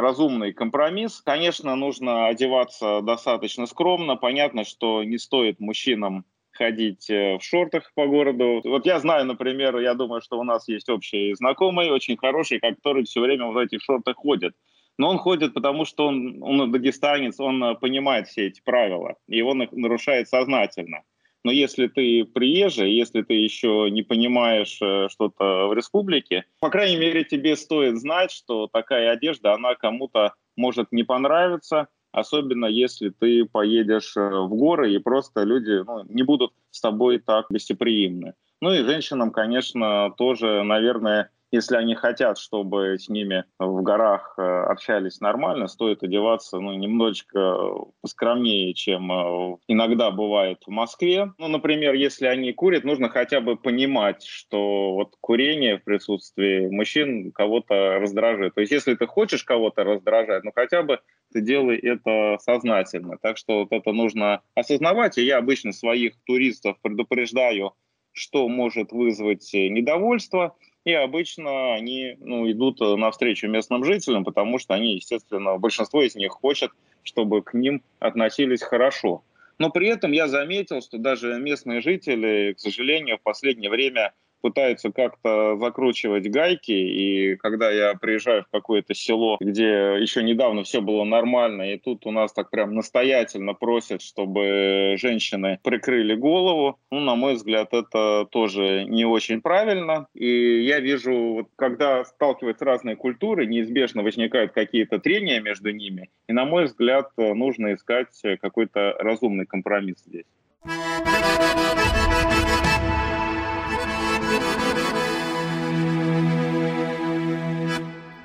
разумный 0.00 0.52
компромисс. 0.52 1.20
Конечно, 1.20 1.76
нужно 1.76 2.26
одеваться 2.26 3.02
достаточно 3.02 3.66
скромно. 3.66 4.16
Понятно, 4.16 4.64
что 4.64 5.04
не 5.04 5.16
стоит 5.16 5.60
мужчинам 5.60 6.24
ходить 6.50 7.08
э, 7.08 7.38
в 7.38 7.44
шортах 7.44 7.92
по 7.94 8.08
городу. 8.08 8.60
Вот 8.64 8.84
я 8.84 8.98
знаю, 8.98 9.26
например, 9.26 9.78
я 9.78 9.94
думаю, 9.94 10.20
что 10.20 10.40
у 10.40 10.42
нас 10.42 10.66
есть 10.66 10.88
общий 10.88 11.32
знакомый, 11.34 11.90
очень 11.90 12.16
хороший, 12.16 12.58
который 12.58 13.04
все 13.04 13.20
время 13.20 13.46
в 13.46 13.56
этих 13.56 13.80
шортах 13.80 14.16
ходит. 14.16 14.54
Но 14.98 15.10
он 15.10 15.18
ходит, 15.18 15.54
потому 15.54 15.84
что 15.84 16.08
он, 16.08 16.42
он 16.42 16.72
дагестанец, 16.72 17.38
он 17.38 17.62
э, 17.62 17.74
понимает 17.76 18.26
все 18.26 18.48
эти 18.48 18.60
правила, 18.60 19.14
и 19.28 19.40
он 19.40 19.62
их 19.62 19.72
нарушает 19.72 20.28
сознательно. 20.28 21.02
Но 21.44 21.52
если 21.52 21.86
ты 21.86 22.24
приезжий, 22.24 22.92
если 22.92 23.22
ты 23.22 23.34
еще 23.34 23.88
не 23.90 24.02
понимаешь 24.02 24.78
э, 24.82 25.08
что-то 25.08 25.68
в 25.68 25.72
республике, 25.72 26.44
по 26.60 26.68
крайней 26.68 26.96
мере, 26.96 27.24
тебе 27.24 27.56
стоит 27.56 27.98
знать, 27.98 28.32
что 28.32 28.66
такая 28.66 29.10
одежда, 29.10 29.54
она 29.54 29.76
кому-то 29.76 30.34
может 30.56 30.90
не 30.90 31.04
понравиться, 31.04 31.86
особенно 32.10 32.66
если 32.66 33.10
ты 33.10 33.44
поедешь 33.44 34.16
э, 34.16 34.20
в 34.20 34.48
горы, 34.48 34.92
и 34.92 34.98
просто 34.98 35.44
люди 35.44 35.84
ну, 35.86 36.04
не 36.08 36.24
будут 36.24 36.52
с 36.70 36.80
тобой 36.80 37.18
так 37.18 37.46
гостеприимны. 37.50 38.34
Ну 38.60 38.72
и 38.72 38.82
женщинам, 38.82 39.30
конечно, 39.30 40.12
тоже, 40.18 40.64
наверное, 40.64 41.30
если 41.50 41.76
они 41.76 41.94
хотят, 41.94 42.38
чтобы 42.38 42.98
с 42.98 43.08
ними 43.08 43.44
в 43.58 43.82
горах 43.82 44.34
э, 44.36 44.42
общались 44.42 45.20
нормально, 45.20 45.66
стоит 45.66 46.02
одеваться 46.02 46.58
ну, 46.58 46.74
немножечко 46.74 47.56
скромнее, 48.04 48.74
чем 48.74 49.10
э, 49.10 49.56
иногда 49.66 50.10
бывает 50.10 50.58
в 50.66 50.70
Москве. 50.70 51.32
Ну, 51.38 51.48
например, 51.48 51.94
если 51.94 52.26
они 52.26 52.52
курят, 52.52 52.84
нужно 52.84 53.08
хотя 53.08 53.40
бы 53.40 53.56
понимать, 53.56 54.24
что 54.24 54.92
вот 54.92 55.14
курение 55.20 55.78
в 55.78 55.84
присутствии 55.84 56.68
мужчин 56.68 57.32
кого-то 57.32 57.98
раздражает. 57.98 58.54
То 58.54 58.60
есть 58.60 58.72
если 58.72 58.94
ты 58.94 59.06
хочешь 59.06 59.44
кого-то 59.44 59.84
раздражать, 59.84 60.44
ну 60.44 60.52
хотя 60.54 60.82
бы 60.82 61.00
ты 61.32 61.40
делай 61.40 61.78
это 61.78 62.36
сознательно. 62.40 63.16
Так 63.22 63.38
что 63.38 63.60
вот 63.60 63.72
это 63.72 63.92
нужно 63.92 64.42
осознавать. 64.54 65.16
И 65.16 65.24
я 65.24 65.38
обычно 65.38 65.72
своих 65.72 66.14
туристов 66.24 66.76
предупреждаю, 66.82 67.72
что 68.12 68.48
может 68.48 68.92
вызвать 68.92 69.50
недовольство– 69.54 70.54
и 70.88 70.94
обычно 70.94 71.74
они 71.74 72.16
ну, 72.18 72.50
идут 72.50 72.80
э, 72.80 72.96
навстречу 72.96 73.46
местным 73.46 73.84
жителям, 73.84 74.24
потому 74.24 74.58
что 74.58 74.72
они, 74.72 74.94
естественно, 74.94 75.58
большинство 75.58 76.02
из 76.02 76.14
них 76.14 76.32
хочет, 76.32 76.70
чтобы 77.02 77.42
к 77.42 77.52
ним 77.52 77.82
относились 77.98 78.62
хорошо. 78.62 79.22
Но 79.58 79.68
при 79.68 79.88
этом 79.88 80.12
я 80.12 80.28
заметил, 80.28 80.80
что 80.80 80.96
даже 80.96 81.38
местные 81.38 81.82
жители, 81.82 82.54
к 82.54 82.60
сожалению, 82.60 83.18
в 83.18 83.22
последнее 83.22 83.68
время 83.68 84.14
пытаются 84.40 84.90
как-то 84.92 85.56
закручивать 85.56 86.30
гайки, 86.30 86.72
и 86.72 87.36
когда 87.36 87.70
я 87.70 87.94
приезжаю 87.94 88.44
в 88.44 88.48
какое-то 88.50 88.94
село, 88.94 89.36
где 89.40 89.96
еще 89.98 90.22
недавно 90.22 90.62
все 90.64 90.80
было 90.80 91.04
нормально, 91.04 91.72
и 91.72 91.78
тут 91.78 92.06
у 92.06 92.10
нас 92.10 92.32
так 92.32 92.50
прям 92.50 92.74
настоятельно 92.74 93.54
просят, 93.54 94.02
чтобы 94.02 94.96
женщины 94.98 95.58
прикрыли 95.62 96.14
голову, 96.14 96.78
ну, 96.90 97.00
на 97.00 97.14
мой 97.16 97.34
взгляд, 97.34 97.72
это 97.72 98.26
тоже 98.30 98.84
не 98.84 99.04
очень 99.04 99.40
правильно. 99.40 100.06
И 100.14 100.62
я 100.64 100.80
вижу, 100.80 101.12
вот, 101.12 101.46
когда 101.56 102.04
сталкиваются 102.04 102.64
разные 102.64 102.96
культуры, 102.96 103.46
неизбежно 103.46 104.02
возникают 104.02 104.52
какие-то 104.52 104.98
трения 104.98 105.40
между 105.40 105.70
ними, 105.70 106.10
и, 106.28 106.32
на 106.32 106.44
мой 106.44 106.64
взгляд, 106.64 107.10
нужно 107.16 107.74
искать 107.74 108.08
какой-то 108.40 108.94
разумный 108.98 109.46
компромисс 109.46 109.98
здесь. 110.06 110.26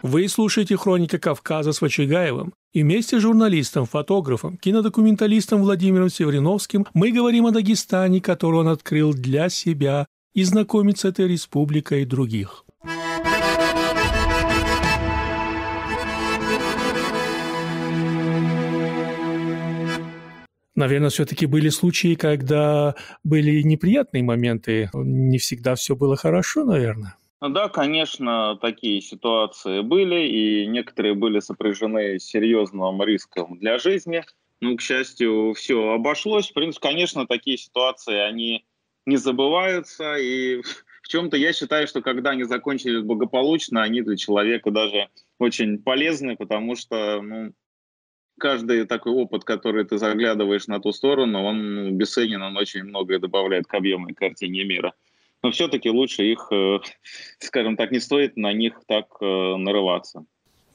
Вы 0.04 0.28
слушаете 0.28 0.76
«Хроника 0.76 1.18
Кавказа» 1.18 1.72
с 1.72 1.80
Вачигаевым. 1.80 2.54
И 2.74 2.84
вместе 2.84 3.18
с 3.18 3.22
журналистом, 3.22 3.86
фотографом, 3.86 4.58
кинодокументалистом 4.58 5.62
Владимиром 5.62 6.10
Севериновским 6.10 6.86
мы 6.94 7.14
говорим 7.14 7.46
о 7.46 7.52
Дагестане, 7.52 8.20
который 8.20 8.60
он 8.60 8.68
открыл 8.68 9.14
для 9.14 9.48
себя, 9.48 10.08
и 10.34 10.44
знакомит 10.44 10.98
с 10.98 11.06
этой 11.06 11.30
республикой 11.30 12.02
и 12.02 12.06
других. 12.06 12.66
Наверное, 20.76 21.12
все-таки 21.12 21.46
были 21.46 21.70
случаи, 21.70 22.16
когда 22.16 22.96
были 23.24 23.62
неприятные 23.62 24.24
моменты. 24.24 24.90
Не 24.94 25.38
всегда 25.38 25.76
все 25.76 25.96
было 25.96 26.18
хорошо, 26.18 26.66
наверное. 26.66 27.16
Ну 27.44 27.50
да, 27.50 27.68
конечно, 27.68 28.58
такие 28.62 29.02
ситуации 29.02 29.82
были, 29.82 30.28
и 30.30 30.66
некоторые 30.66 31.14
были 31.14 31.42
сопряжены 31.42 32.18
с 32.18 32.24
серьезным 32.24 33.04
риском 33.04 33.60
для 33.60 33.80
жизни. 33.80 34.24
Ну, 34.62 34.78
к 34.78 34.82
счастью, 34.82 35.54
все 35.54 35.90
обошлось. 35.90 36.50
В 36.50 36.54
принципе, 36.54 36.88
конечно, 36.88 37.28
такие 37.28 37.58
ситуации, 37.58 38.16
они 38.16 38.66
не 39.06 39.18
забываются, 39.18 40.16
и 40.16 40.62
в 41.04 41.10
чем-то 41.10 41.36
я 41.36 41.52
считаю, 41.52 41.86
что 41.86 42.02
когда 42.02 42.30
они 42.30 42.46
закончились 42.46 43.04
благополучно, 43.04 43.84
они 43.84 44.02
для 44.02 44.16
человека 44.16 44.72
даже 44.72 45.10
очень 45.38 45.84
полезны, 45.84 46.38
потому 46.38 46.78
что 46.78 47.22
ну, 47.22 47.54
каждый 48.40 48.86
такой 48.86 49.12
опыт, 49.12 49.44
который 49.44 49.84
ты 49.84 49.98
заглядываешь 49.98 50.68
на 50.68 50.80
ту 50.80 50.94
сторону, 50.94 51.44
он 51.44 51.76
ну, 51.76 51.92
бесценен, 51.92 52.42
он 52.42 52.56
очень 52.56 52.84
многое 52.84 53.20
добавляет 53.20 53.68
к 53.68 53.74
объемной 53.74 54.14
картине 54.14 54.64
мира. 54.64 54.94
Но 55.44 55.52
все-таки 55.52 55.90
лучше 55.90 56.24
их, 56.24 56.48
э, 56.52 56.80
скажем 57.40 57.76
так, 57.76 57.92
не 57.92 58.00
стоит 58.00 58.38
на 58.38 58.54
них 58.54 58.82
так 58.88 59.06
э, 59.22 59.26
нарываться. 59.58 60.26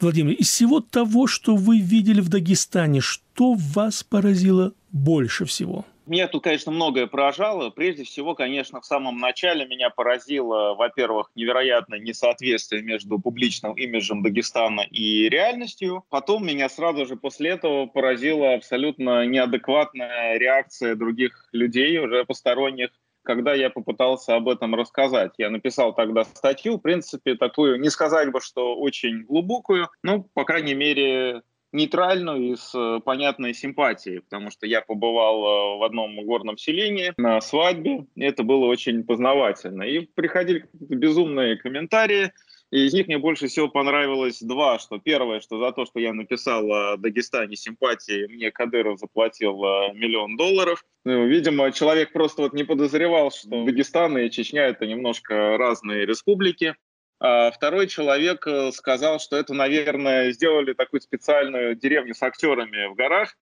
Владимир, 0.01 0.35
из 0.35 0.49
всего 0.49 0.81
того, 0.81 1.27
что 1.27 1.57
вы 1.57 1.81
видели 1.81 2.21
в 2.21 2.29
Дагестане, 2.29 3.01
что 3.01 3.55
вас 3.55 4.05
поразило 4.05 4.73
больше 4.93 5.45
всего? 5.45 5.85
Меня 6.07 6.27
тут, 6.27 6.45
конечно, 6.45 6.73
многое 6.73 7.07
поражало. 7.07 7.69
Прежде 7.69 8.05
всего, 8.05 8.35
конечно, 8.35 8.81
в 8.81 8.87
самом 8.87 9.19
начале 9.19 9.67
меня 9.67 9.91
поразило, 9.91 10.75
во-первых, 10.75 11.31
невероятное 11.35 11.99
несоответствие 11.99 12.83
между 12.83 13.19
публичным 13.19 13.75
имиджем 13.75 14.23
Дагестана 14.23 14.83
и 14.91 15.29
реальностью. 15.29 16.05
Потом 16.09 16.47
меня 16.47 16.71
сразу 16.71 17.05
же 17.05 17.17
после 17.17 17.51
этого 17.51 17.87
поразила 17.87 18.55
абсолютно 18.55 19.27
неадекватная 19.27 20.39
реакция 20.39 20.95
других 20.95 21.47
людей, 21.53 21.99
уже 21.99 22.25
посторонних, 22.25 22.89
когда 23.29 23.53
я 23.53 23.69
попытался 23.69 24.37
об 24.37 24.49
этом 24.49 24.75
рассказать. 24.75 25.33
Я 25.37 25.51
написал 25.51 25.95
тогда 25.95 26.25
статью, 26.25 26.79
в 26.79 26.81
принципе, 26.81 27.35
такую, 27.35 27.79
не 27.79 27.91
сказать 27.91 28.33
бы, 28.33 28.41
что 28.41 28.75
очень 28.75 29.25
глубокую, 29.25 29.91
но, 30.03 30.23
по 30.33 30.45
крайней 30.45 30.73
мере, 30.73 31.43
нейтральную 31.71 32.53
и 32.53 32.57
с 32.57 32.75
э, 32.75 33.01
понятной 33.05 33.53
симпатией, 33.53 34.23
потому 34.23 34.51
что 34.51 34.67
я 34.67 34.81
побывал 34.81 35.45
э, 35.45 35.79
в 35.79 35.85
одном 35.85 36.25
горном 36.25 36.57
селении 36.57 37.13
на 37.19 37.43
свадьбе, 37.43 38.07
это 38.17 38.45
было 38.45 38.65
очень 38.65 39.05
познавательно. 39.05 39.83
И 39.83 40.07
приходили 40.15 40.67
безумные 40.73 41.59
комментарии, 41.59 42.33
и 42.71 42.87
из 42.87 42.93
них 42.93 43.07
мне 43.07 43.19
больше 43.19 43.49
всего 43.49 43.69
понравилось 43.69 44.41
два. 44.41 44.79
Что 44.79 44.99
первое, 44.99 45.41
что 45.41 45.59
за 45.59 45.73
то, 45.73 45.87
что 45.87 46.01
я 46.01 46.13
написал 46.13 46.71
о 46.71 46.97
Дагестане 46.97 47.57
симпатии, 47.57 48.27
мне 48.27 48.51
Кадыров 48.51 48.99
заплатил 48.99 49.65
э, 49.65 49.95
миллион 49.95 50.37
долларов. 50.37 50.85
Ну, 51.05 51.27
видимо, 51.27 51.73
человек 51.73 52.13
просто 52.13 52.43
вот 52.43 52.53
не 52.53 52.65
подозревал, 52.65 53.31
что 53.31 53.65
Дагестан 53.65 54.19
и 54.19 54.31
Чечня— 54.31 54.67
это 54.69 54.87
немножко 54.87 55.57
разные 55.57 56.05
республики. 56.05 56.77
А 57.21 57.51
второй 57.51 57.89
человек 57.89 58.47
э, 58.47 58.71
сказал, 58.73 59.19
что 59.19 59.37
это, 59.37 59.55
наверное, 59.55 60.31
сделали 60.33 60.75
такую 60.75 61.01
специальную 61.01 61.75
деревню 61.75 62.15
с 62.15 62.23
актерами 62.23 62.89
в 62.93 62.95
горах. 62.95 63.35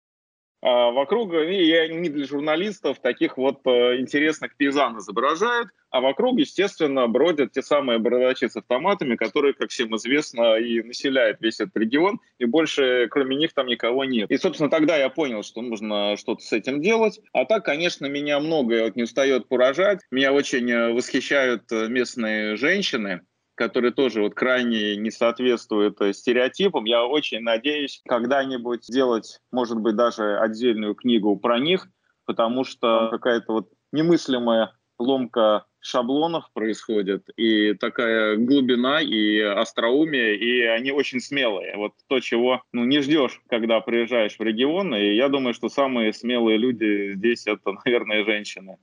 А 0.68 0.90
вокруг, 0.90 1.32
и 1.32 1.88
не 1.92 2.08
для 2.08 2.26
журналистов, 2.26 2.98
таких 3.00 3.36
вот 3.36 3.60
э, 3.66 4.00
интересных 4.00 4.56
пейзан 4.56 4.98
изображают, 4.98 5.68
а 5.90 6.00
вокруг, 6.00 6.40
естественно, 6.40 7.06
бродят 7.06 7.52
те 7.52 7.62
самые 7.62 8.00
бородачи 8.00 8.48
с 8.48 8.56
автоматами, 8.56 9.14
которые, 9.14 9.54
как 9.54 9.70
всем 9.70 9.94
известно, 9.94 10.56
и 10.56 10.82
населяют 10.82 11.40
весь 11.40 11.60
этот 11.60 11.76
регион, 11.76 12.18
и 12.40 12.46
больше 12.46 13.06
кроме 13.12 13.36
них 13.36 13.54
там 13.54 13.68
никого 13.68 14.04
нет. 14.04 14.28
И, 14.28 14.36
собственно, 14.38 14.68
тогда 14.68 14.96
я 14.96 15.08
понял, 15.08 15.44
что 15.44 15.62
нужно 15.62 16.16
что-то 16.16 16.42
с 16.42 16.52
этим 16.52 16.82
делать. 16.82 17.20
А 17.32 17.44
так, 17.44 17.64
конечно, 17.64 18.06
меня 18.06 18.40
многое 18.40 18.86
вот 18.86 18.96
не 18.96 19.04
устает 19.04 19.46
поражать. 19.46 20.00
Меня 20.10 20.32
очень 20.32 20.68
э, 20.68 20.92
восхищают 20.92 21.70
местные 21.70 22.56
женщины, 22.56 23.20
которые 23.56 23.92
тоже 23.92 24.22
вот 24.22 24.34
крайне 24.34 24.96
не 24.96 25.10
соответствуют 25.10 26.00
э, 26.00 26.12
стереотипам. 26.12 26.84
Я 26.84 27.04
очень 27.04 27.40
надеюсь 27.40 28.00
когда-нибудь 28.06 28.84
сделать, 28.84 29.40
может 29.50 29.78
быть, 29.78 29.96
даже 29.96 30.38
отдельную 30.38 30.94
книгу 30.94 31.36
про 31.36 31.58
них, 31.58 31.88
потому 32.26 32.64
что 32.64 33.08
какая-то 33.10 33.52
вот 33.52 33.68
немыслимая 33.92 34.72
ломка 34.98 35.64
шаблонов 35.80 36.50
происходит, 36.52 37.28
и 37.36 37.74
такая 37.74 38.36
глубина 38.36 39.00
и 39.00 39.38
остроумие, 39.40 40.36
и 40.36 40.62
они 40.62 40.90
очень 40.90 41.20
смелые. 41.20 41.76
Вот 41.76 41.92
то, 42.08 42.20
чего 42.20 42.62
ну, 42.72 42.84
не 42.84 43.00
ждешь, 43.00 43.40
когда 43.48 43.80
приезжаешь 43.80 44.36
в 44.38 44.42
регион, 44.42 44.94
и 44.94 45.14
я 45.14 45.28
думаю, 45.28 45.54
что 45.54 45.68
самые 45.68 46.12
смелые 46.12 46.58
люди 46.58 47.14
здесь 47.14 47.46
это, 47.46 47.72
наверное, 47.84 48.24
женщины. 48.24 48.78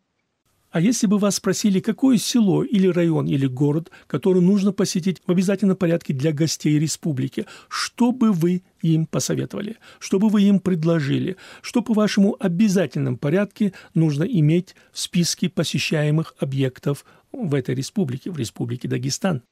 А 0.73 0.81
если 0.81 1.05
бы 1.05 1.19
вас 1.19 1.35
спросили, 1.35 1.79
какое 1.79 2.17
село 2.17 2.63
или 2.63 2.87
район 2.87 3.27
или 3.27 3.45
город, 3.45 3.91
который 4.07 4.41
нужно 4.41 4.71
посетить 4.71 5.21
в 5.27 5.29
обязательном 5.29 5.77
порядке 5.77 6.13
для 6.13 6.31
гостей 6.33 6.79
республики, 6.79 7.45
что 7.69 8.11
бы 8.11 8.31
вы 8.31 8.63
им 8.81 9.05
посоветовали? 9.05 9.77
Что 9.99 10.17
бы 10.17 10.29
вы 10.29 10.41
им 10.41 10.59
предложили? 10.59 11.37
Что 11.61 11.83
по 11.83 11.93
вашему 11.93 12.35
обязательном 12.39 13.19
порядке 13.19 13.73
нужно 13.93 14.23
иметь 14.23 14.75
в 14.91 14.99
списке 14.99 15.47
посещаемых 15.47 16.33
объектов 16.39 17.05
в 17.31 17.53
этой 17.53 17.75
республике, 17.75 18.31
в 18.31 18.39
республике 18.39 18.87
Дагестан? 18.87 19.43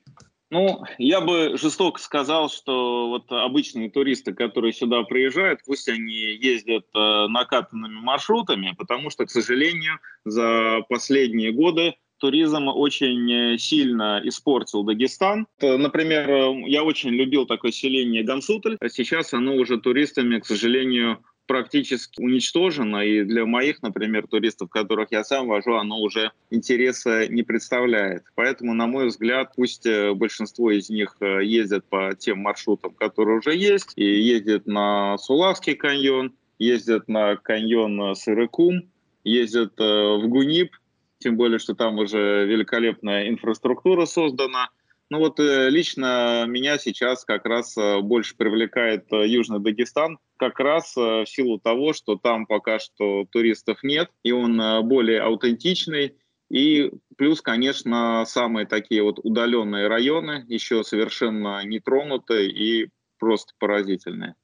Ну, 0.51 0.83
я 0.97 1.21
бы 1.21 1.57
жестоко 1.57 1.99
сказал, 1.99 2.49
что 2.49 3.07
вот 3.07 3.31
обычные 3.31 3.89
туристы, 3.89 4.33
которые 4.33 4.73
сюда 4.73 5.03
приезжают, 5.03 5.61
пусть 5.65 5.87
они 5.87 6.13
ездят 6.13 6.85
э, 6.93 7.27
накатанными 7.29 8.01
маршрутами, 8.01 8.75
потому 8.77 9.09
что, 9.09 9.25
к 9.25 9.31
сожалению, 9.31 9.99
за 10.25 10.81
последние 10.89 11.53
годы 11.53 11.95
туризм 12.17 12.67
очень 12.67 13.31
э, 13.31 13.57
сильно 13.57 14.21
испортил 14.25 14.83
Дагестан. 14.83 15.47
Например, 15.61 16.29
э, 16.29 16.69
я 16.69 16.83
очень 16.83 17.11
любил 17.11 17.45
такое 17.45 17.71
селение 17.71 18.23
Гансутль, 18.23 18.75
а 18.81 18.89
сейчас 18.89 19.33
оно 19.33 19.55
уже 19.55 19.79
туристами, 19.79 20.39
к 20.39 20.45
сожалению, 20.45 21.23
практически 21.47 22.21
уничтожено, 22.21 23.05
и 23.05 23.23
для 23.23 23.45
моих, 23.45 23.81
например, 23.81 24.27
туристов, 24.27 24.69
которых 24.69 25.11
я 25.11 25.23
сам 25.23 25.47
вожу, 25.47 25.75
оно 25.75 25.99
уже 25.99 26.31
интереса 26.49 27.27
не 27.27 27.43
представляет. 27.43 28.23
Поэтому, 28.35 28.73
на 28.73 28.87
мой 28.87 29.07
взгляд, 29.07 29.53
пусть 29.55 29.85
э, 29.85 30.13
большинство 30.13 30.71
из 30.71 30.89
них 30.89 31.17
э, 31.19 31.43
ездят 31.43 31.85
по 31.89 32.15
тем 32.15 32.39
маршрутам, 32.39 32.93
которые 32.93 33.39
уже 33.39 33.55
есть, 33.55 33.93
и 33.95 34.05
ездят 34.05 34.67
на 34.67 35.17
Сулавский 35.17 35.75
каньон, 35.75 36.33
ездят 36.59 37.07
на 37.07 37.35
каньон 37.35 38.15
Сырыкум, 38.15 38.89
ездят 39.23 39.73
э, 39.79 39.83
в 39.83 40.27
Гунип, 40.27 40.75
тем 41.19 41.37
более, 41.37 41.59
что 41.59 41.75
там 41.75 41.97
уже 41.97 42.45
великолепная 42.45 43.29
инфраструктура 43.29 44.05
создана– 44.05 44.69
ну 45.11 45.19
вот 45.19 45.41
э, 45.41 45.69
лично 45.69 46.45
меня 46.47 46.77
сейчас 46.77 47.25
как 47.25 47.45
раз 47.45 47.75
э, 47.77 47.99
больше 47.99 48.33
привлекает 48.37 49.11
э, 49.11 49.27
Южный 49.27 49.59
Дагестан, 49.59 50.19
как 50.37 50.57
раз 50.57 50.95
в 50.95 51.25
силу 51.27 51.59
того, 51.59 51.91
что 51.91 52.15
там 52.15 52.45
пока 52.45 52.79
что 52.79 53.25
туристов 53.29 53.83
нет, 53.83 54.09
и 54.23 54.31
он 54.31 54.57
более 54.87 55.19
аутентичный, 55.19 56.15
и 56.49 56.91
плюс, 57.17 57.41
конечно, 57.41 58.23
самые 58.25 58.65
такие 58.65 59.03
вот 59.03 59.19
удаленные 59.21 59.87
районы 59.87 60.45
еще 60.47 60.83
совершенно 60.85 61.61
не 61.65 61.81
тронуты 61.81 62.47
и 62.47 62.89
просто 63.19 63.53
поразительные. 63.59 64.35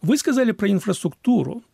Вы 0.00 0.16
сказали 0.16 0.52
про 0.52 0.70
инфраструктуру, 0.70 1.64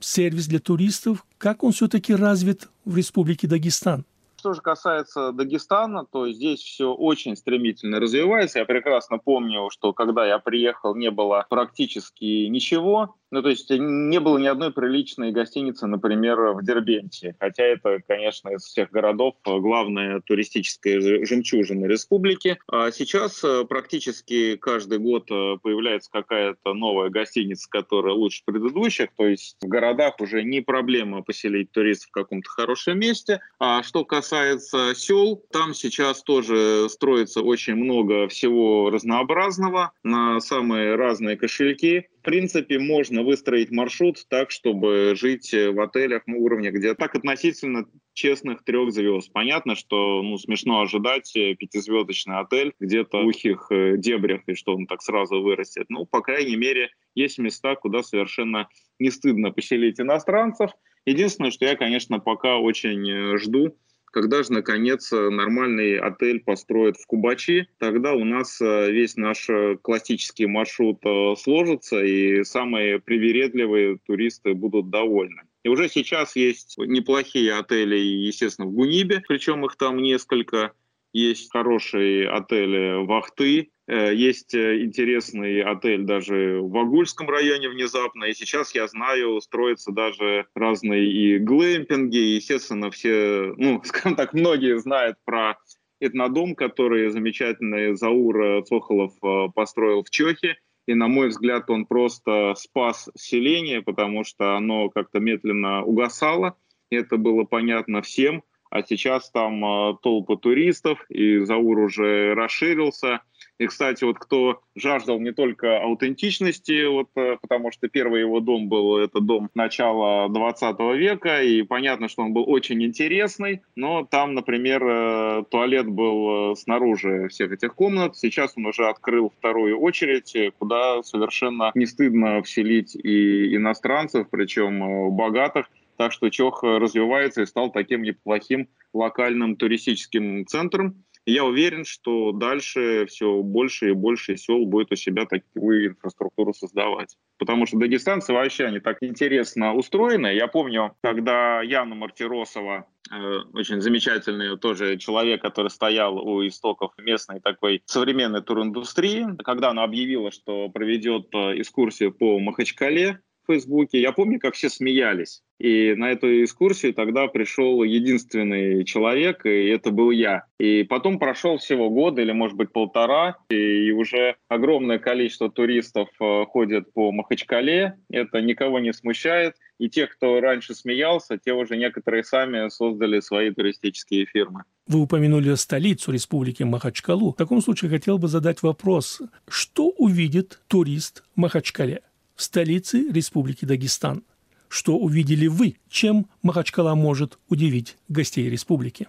сервис 0.00 0.46
для 0.46 0.60
туристов. 0.60 1.24
Как 1.38 1.64
он 1.64 1.72
все-таки 1.72 2.14
развит 2.14 2.68
в 2.84 2.94
Республике 2.96 3.48
Дагестан? 3.48 4.04
Что 4.42 4.54
же 4.54 4.60
касается 4.60 5.30
Дагестана, 5.30 6.04
то 6.04 6.28
здесь 6.32 6.58
все 6.58 6.92
очень 6.92 7.36
стремительно 7.36 8.00
развивается. 8.00 8.58
Я 8.58 8.64
прекрасно 8.64 9.18
помню, 9.18 9.70
что 9.70 9.92
когда 9.92 10.26
я 10.26 10.40
приехал, 10.40 10.96
не 10.96 11.12
было 11.12 11.46
практически 11.48 12.48
ничего. 12.48 13.14
Ну, 13.32 13.40
то 13.40 13.48
есть 13.48 13.70
не 13.70 14.20
было 14.20 14.36
ни 14.36 14.46
одной 14.46 14.72
приличной 14.72 15.32
гостиницы, 15.32 15.86
например, 15.86 16.52
в 16.52 16.62
Дербенте. 16.62 17.34
Хотя 17.40 17.64
это, 17.64 18.00
конечно, 18.06 18.50
из 18.50 18.62
всех 18.62 18.90
городов 18.90 19.36
главная 19.42 20.20
туристическая 20.20 21.00
жемчужина 21.00 21.86
республики. 21.86 22.58
А 22.70 22.90
сейчас 22.90 23.42
э, 23.42 23.64
практически 23.64 24.56
каждый 24.56 24.98
год 24.98 25.30
э, 25.30 25.56
появляется 25.62 26.10
какая-то 26.12 26.74
новая 26.74 27.08
гостиница, 27.08 27.70
которая 27.70 28.12
лучше 28.12 28.42
предыдущих. 28.44 29.08
То 29.16 29.26
есть 29.26 29.56
в 29.62 29.66
городах 29.66 30.20
уже 30.20 30.42
не 30.42 30.60
проблема 30.60 31.22
поселить 31.22 31.72
туристов 31.72 32.10
в 32.10 32.12
каком-то 32.12 32.50
хорошем 32.50 32.98
месте. 32.98 33.40
А 33.58 33.82
что 33.82 34.04
касается 34.04 34.94
сел, 34.94 35.42
там 35.50 35.72
сейчас 35.72 36.22
тоже 36.22 36.86
строится 36.90 37.40
очень 37.40 37.76
много 37.76 38.28
всего 38.28 38.90
разнообразного 38.90 39.92
на 40.02 40.38
самые 40.40 40.96
разные 40.96 41.38
кошельки 41.38 42.08
в 42.22 42.24
принципе, 42.24 42.78
можно 42.78 43.24
выстроить 43.24 43.72
маршрут 43.72 44.24
так, 44.28 44.52
чтобы 44.52 45.14
жить 45.16 45.52
в 45.52 45.82
отелях 45.82 46.24
на 46.28 46.36
уровне 46.36 46.70
где 46.70 46.94
так 46.94 47.16
относительно 47.16 47.84
честных 48.12 48.62
трех 48.62 48.92
звезд. 48.92 49.32
Понятно, 49.32 49.74
что 49.74 50.22
ну, 50.22 50.38
смешно 50.38 50.82
ожидать 50.82 51.34
э, 51.34 51.56
пятизвездочный 51.56 52.38
отель 52.38 52.74
где-то 52.78 53.22
в 53.22 53.26
ухих 53.26 53.66
э, 53.70 53.96
дебрях, 53.96 54.42
и 54.46 54.54
что 54.54 54.76
он 54.76 54.86
так 54.86 55.02
сразу 55.02 55.42
вырастет. 55.42 55.86
Ну, 55.88 56.06
по 56.06 56.20
крайней 56.20 56.54
мере, 56.54 56.90
есть 57.16 57.38
места, 57.38 57.74
куда 57.74 58.04
совершенно 58.04 58.68
не 59.00 59.10
стыдно 59.10 59.50
поселить 59.50 59.98
иностранцев. 59.98 60.70
Единственное, 61.04 61.50
что 61.50 61.64
я, 61.64 61.74
конечно, 61.74 62.20
пока 62.20 62.58
очень 62.58 63.10
э, 63.10 63.36
жду, 63.38 63.76
когда 64.12 64.42
же, 64.42 64.52
наконец, 64.52 65.10
нормальный 65.10 65.98
отель 65.98 66.40
построят 66.40 66.96
в 66.96 67.06
Кубачи, 67.06 67.68
тогда 67.78 68.12
у 68.12 68.24
нас 68.24 68.60
весь 68.60 69.16
наш 69.16 69.48
классический 69.82 70.46
маршрут 70.46 71.00
сложится, 71.38 72.04
и 72.04 72.44
самые 72.44 73.00
привередливые 73.00 73.98
туристы 74.06 74.54
будут 74.54 74.90
довольны. 74.90 75.42
И 75.62 75.68
уже 75.68 75.88
сейчас 75.88 76.34
есть 76.34 76.76
неплохие 76.78 77.54
отели, 77.54 77.96
естественно, 77.96 78.66
в 78.66 78.72
Гунибе, 78.72 79.22
причем 79.28 79.64
их 79.64 79.76
там 79.76 79.98
несколько. 79.98 80.72
Есть 81.12 81.52
хорошие 81.52 82.28
отели 82.28 83.04
в 83.04 83.12
Ахты, 83.12 83.60
э, 83.60 83.66
есть 83.94 84.54
э, 84.54 84.82
интересный 84.82 85.62
отель 85.62 86.04
даже 86.04 86.60
в 86.60 86.76
Агульском 86.78 87.28
районе 87.28 87.68
внезапно. 87.68 88.24
И 88.24 88.34
сейчас, 88.34 88.74
я 88.74 88.86
знаю, 88.86 89.40
строятся 89.40 89.92
даже 89.92 90.46
разные 90.54 91.10
и 91.10 91.38
глэмпинги. 91.38 92.16
И, 92.16 92.34
естественно, 92.36 92.90
все, 92.90 93.54
ну, 93.56 93.82
скажем 93.84 94.16
так, 94.16 94.34
многие 94.34 94.78
знают 94.78 95.16
про 95.24 95.58
этнодом, 96.00 96.54
который 96.54 97.10
замечательный 97.10 97.94
Заур 97.94 98.64
Цохолов 98.64 99.12
э, 99.22 99.48
построил 99.54 100.02
в 100.02 100.10
Чехии. 100.10 100.56
И, 100.86 100.94
на 100.94 101.06
мой 101.06 101.28
взгляд, 101.28 101.70
он 101.70 101.86
просто 101.86 102.54
спас 102.56 103.08
селение, 103.16 103.82
потому 103.82 104.24
что 104.24 104.56
оно 104.56 104.88
как-то 104.88 105.20
медленно 105.20 105.84
угасало. 105.84 106.56
Это 106.90 107.16
было 107.16 107.44
понятно 107.44 108.02
всем. 108.02 108.42
А 108.72 108.82
сейчас 108.82 109.30
там 109.30 109.62
э, 109.62 109.96
толпа 110.02 110.36
туристов, 110.36 111.04
и 111.10 111.40
Заур 111.40 111.78
уже 111.78 112.32
расширился. 112.34 113.20
И, 113.58 113.66
кстати, 113.66 114.04
вот 114.04 114.18
кто 114.18 114.60
жаждал 114.74 115.20
не 115.20 115.32
только 115.32 115.80
аутентичности, 115.80 116.86
вот, 116.86 117.08
э, 117.16 117.36
потому 117.40 117.70
что 117.70 117.88
первый 117.88 118.20
его 118.20 118.40
дом 118.40 118.68
был, 118.68 118.96
это 118.96 119.20
дом 119.20 119.50
начала 119.54 120.28
20 120.28 120.80
века, 120.96 121.42
и 121.42 121.62
понятно, 121.62 122.08
что 122.08 122.22
он 122.22 122.32
был 122.32 122.48
очень 122.48 122.82
интересный, 122.82 123.62
но 123.76 124.04
там, 124.04 124.34
например, 124.34 124.82
э, 124.84 125.44
туалет 125.50 125.88
был 125.88 126.52
э, 126.52 126.56
снаружи 126.56 127.28
всех 127.28 127.52
этих 127.52 127.74
комнат. 127.74 128.16
Сейчас 128.16 128.54
он 128.56 128.66
уже 128.66 128.88
открыл 128.88 129.30
вторую 129.38 129.78
очередь, 129.78 130.34
куда 130.58 131.02
совершенно 131.02 131.70
не 131.74 131.86
стыдно 131.86 132.42
вселить 132.42 132.96
и 132.96 133.54
иностранцев, 133.54 134.28
причем 134.30 135.12
богатых, 135.14 135.70
так 135.96 136.12
что 136.12 136.30
Чох 136.30 136.62
развивается 136.62 137.42
и 137.42 137.46
стал 137.46 137.70
таким 137.70 138.02
неплохим 138.02 138.68
локальным 138.92 139.56
туристическим 139.56 140.46
центром 140.46 141.04
я 141.26 141.44
уверен, 141.44 141.84
что 141.84 142.32
дальше 142.32 143.06
все 143.06 143.42
больше 143.42 143.90
и 143.90 143.92
больше 143.92 144.36
сел 144.36 144.66
будет 144.66 144.92
у 144.92 144.96
себя 144.96 145.24
такую 145.26 145.88
инфраструктуру 145.88 146.52
создавать. 146.52 147.16
Потому 147.38 147.66
что 147.66 147.78
дагестанцы 147.78 148.32
вообще, 148.32 148.66
они 148.66 148.80
так 148.80 148.98
интересно 149.00 149.74
устроены. 149.74 150.34
Я 150.34 150.48
помню, 150.48 150.96
когда 151.02 151.62
Яна 151.62 151.94
Мартиросова, 151.94 152.86
э, 153.10 153.38
очень 153.52 153.80
замечательный 153.80 154.58
тоже 154.58 154.96
человек, 154.96 155.42
который 155.42 155.68
стоял 155.68 156.18
у 156.18 156.46
истоков 156.46 156.92
местной 156.98 157.40
такой 157.40 157.82
современной 157.86 158.42
туриндустрии, 158.42 159.26
когда 159.44 159.70
она 159.70 159.84
объявила, 159.84 160.32
что 160.32 160.68
проведет 160.70 161.28
э, 161.34 161.60
экскурсию 161.60 162.12
по 162.12 162.38
Махачкале, 162.40 163.20
в 163.42 163.52
Фейсбуке. 163.52 164.00
Я 164.00 164.12
помню, 164.12 164.38
как 164.38 164.54
все 164.54 164.68
смеялись. 164.68 165.42
И 165.58 165.94
на 165.94 166.10
эту 166.10 166.42
экскурсию 166.42 166.92
тогда 166.92 167.28
пришел 167.28 167.84
единственный 167.84 168.84
человек, 168.84 169.46
и 169.46 169.68
это 169.68 169.92
был 169.92 170.10
я. 170.10 170.46
И 170.58 170.82
потом 170.82 171.20
прошел 171.20 171.58
всего 171.58 171.88
год 171.88 172.18
или, 172.18 172.32
может 172.32 172.56
быть, 172.56 172.72
полтора, 172.72 173.36
и 173.48 173.92
уже 173.92 174.34
огромное 174.48 174.98
количество 174.98 175.50
туристов 175.50 176.08
э, 176.20 176.44
ходят 176.46 176.92
по 176.92 177.12
Махачкале. 177.12 177.96
Это 178.10 178.40
никого 178.40 178.80
не 178.80 178.92
смущает. 178.92 179.54
И 179.78 179.88
те, 179.88 180.06
кто 180.06 180.40
раньше 180.40 180.74
смеялся, 180.74 181.38
те 181.38 181.52
уже 181.52 181.76
некоторые 181.76 182.24
сами 182.24 182.68
создали 182.68 183.20
свои 183.20 183.50
туристические 183.50 184.26
фирмы. 184.26 184.64
Вы 184.88 185.00
упомянули 185.00 185.54
столицу 185.54 186.10
республики 186.10 186.64
Махачкалу. 186.64 187.32
В 187.32 187.36
таком 187.36 187.60
случае 187.60 187.90
хотел 187.90 188.18
бы 188.18 188.26
задать 188.26 188.62
вопрос. 188.62 189.22
Что 189.48 189.90
увидит 189.90 190.60
турист 190.66 191.22
в 191.34 191.40
Махачкале? 191.40 192.02
Столицы 192.42 193.06
Республики 193.10 193.64
Дагестан. 193.64 194.24
Что 194.68 194.96
увидели 194.96 195.46
вы? 195.46 195.76
Чем 195.88 196.26
Махачкала 196.42 196.94
может 196.94 197.38
удивить 197.48 197.96
гостей 198.08 198.48
республики? 198.50 199.06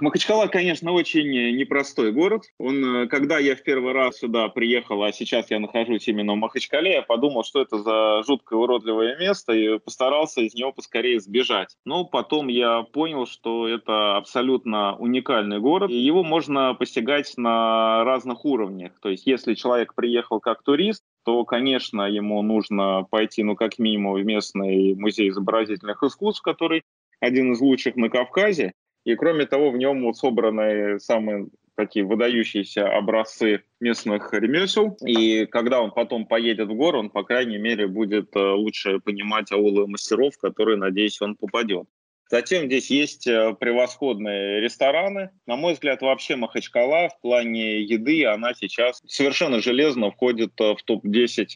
Махачкала, 0.00 0.48
конечно, 0.48 0.90
очень 0.90 1.30
непростой 1.56 2.10
город. 2.10 2.42
Он, 2.58 3.04
э, 3.04 3.06
когда 3.06 3.38
я 3.38 3.54
в 3.54 3.62
первый 3.62 3.92
раз 3.92 4.18
сюда 4.18 4.48
приехал, 4.48 5.00
а 5.04 5.12
сейчас 5.12 5.52
я 5.52 5.60
нахожусь 5.60 6.08
именно 6.08 6.32
в 6.32 6.36
Махачкале, 6.36 6.94
я 6.94 7.02
подумал, 7.02 7.44
что 7.44 7.62
это 7.62 7.78
за 7.78 8.24
жуткое 8.26 8.58
уродливое 8.58 9.16
место, 9.18 9.52
и 9.52 9.78
постарался 9.78 10.40
из 10.40 10.54
него 10.54 10.72
поскорее 10.72 11.20
сбежать. 11.20 11.76
Но 11.84 12.04
потом 12.04 12.48
я 12.48 12.82
понял, 12.82 13.26
что 13.26 13.68
это 13.68 14.16
абсолютно 14.16 14.96
уникальный 14.96 15.60
город, 15.60 15.90
и 15.90 15.96
его 15.96 16.24
можно 16.24 16.74
постигать 16.74 17.32
на 17.36 18.02
разных 18.02 18.44
уровнях. 18.44 18.92
То 19.00 19.10
есть, 19.10 19.26
если 19.26 19.54
человек 19.54 19.94
приехал 19.94 20.40
как 20.40 20.64
турист, 20.64 21.04
то, 21.24 21.44
конечно, 21.44 22.02
ему 22.02 22.42
нужно 22.42 23.06
пойти, 23.10 23.42
ну, 23.42 23.56
как 23.56 23.78
минимум, 23.78 24.14
в 24.14 24.24
местный 24.24 24.94
музей 24.94 25.30
изобразительных 25.30 26.02
искусств, 26.02 26.42
который 26.42 26.82
один 27.20 27.52
из 27.52 27.60
лучших 27.60 27.96
на 27.96 28.08
Кавказе. 28.08 28.72
И 29.04 29.14
кроме 29.16 29.46
того, 29.46 29.70
в 29.70 29.76
нем 29.76 30.02
вот 30.04 30.16
собраны 30.16 30.98
самые 30.98 31.48
такие 31.76 32.04
выдающиеся 32.04 32.88
образцы 32.88 33.64
местных 33.80 34.32
ремесел. 34.32 34.96
И 35.04 35.46
когда 35.46 35.80
он 35.80 35.90
потом 35.90 36.26
поедет 36.26 36.68
в 36.68 36.74
гору, 36.74 37.00
он, 37.00 37.10
по 37.10 37.24
крайней 37.24 37.58
мере, 37.58 37.86
будет 37.86 38.34
э, 38.36 38.40
лучше 38.40 39.00
понимать 39.00 39.50
аулы 39.52 39.86
мастеров, 39.86 40.34
в 40.34 40.40
которые, 40.40 40.76
надеюсь, 40.76 41.20
он 41.20 41.36
попадет. 41.36 41.86
Затем 42.34 42.66
здесь 42.66 42.90
есть 42.90 43.28
э, 43.28 43.54
превосходные 43.60 44.60
рестораны. 44.60 45.30
На 45.46 45.54
мой 45.54 45.74
взгляд, 45.74 46.02
вообще 46.02 46.34
Махачкала 46.34 47.08
в 47.08 47.20
плане 47.20 47.80
еды, 47.80 48.26
она 48.26 48.54
сейчас 48.54 49.00
совершенно 49.06 49.60
железно 49.60 50.10
входит 50.10 50.60
э, 50.60 50.74
в 50.74 50.82
топ-10 50.82 51.46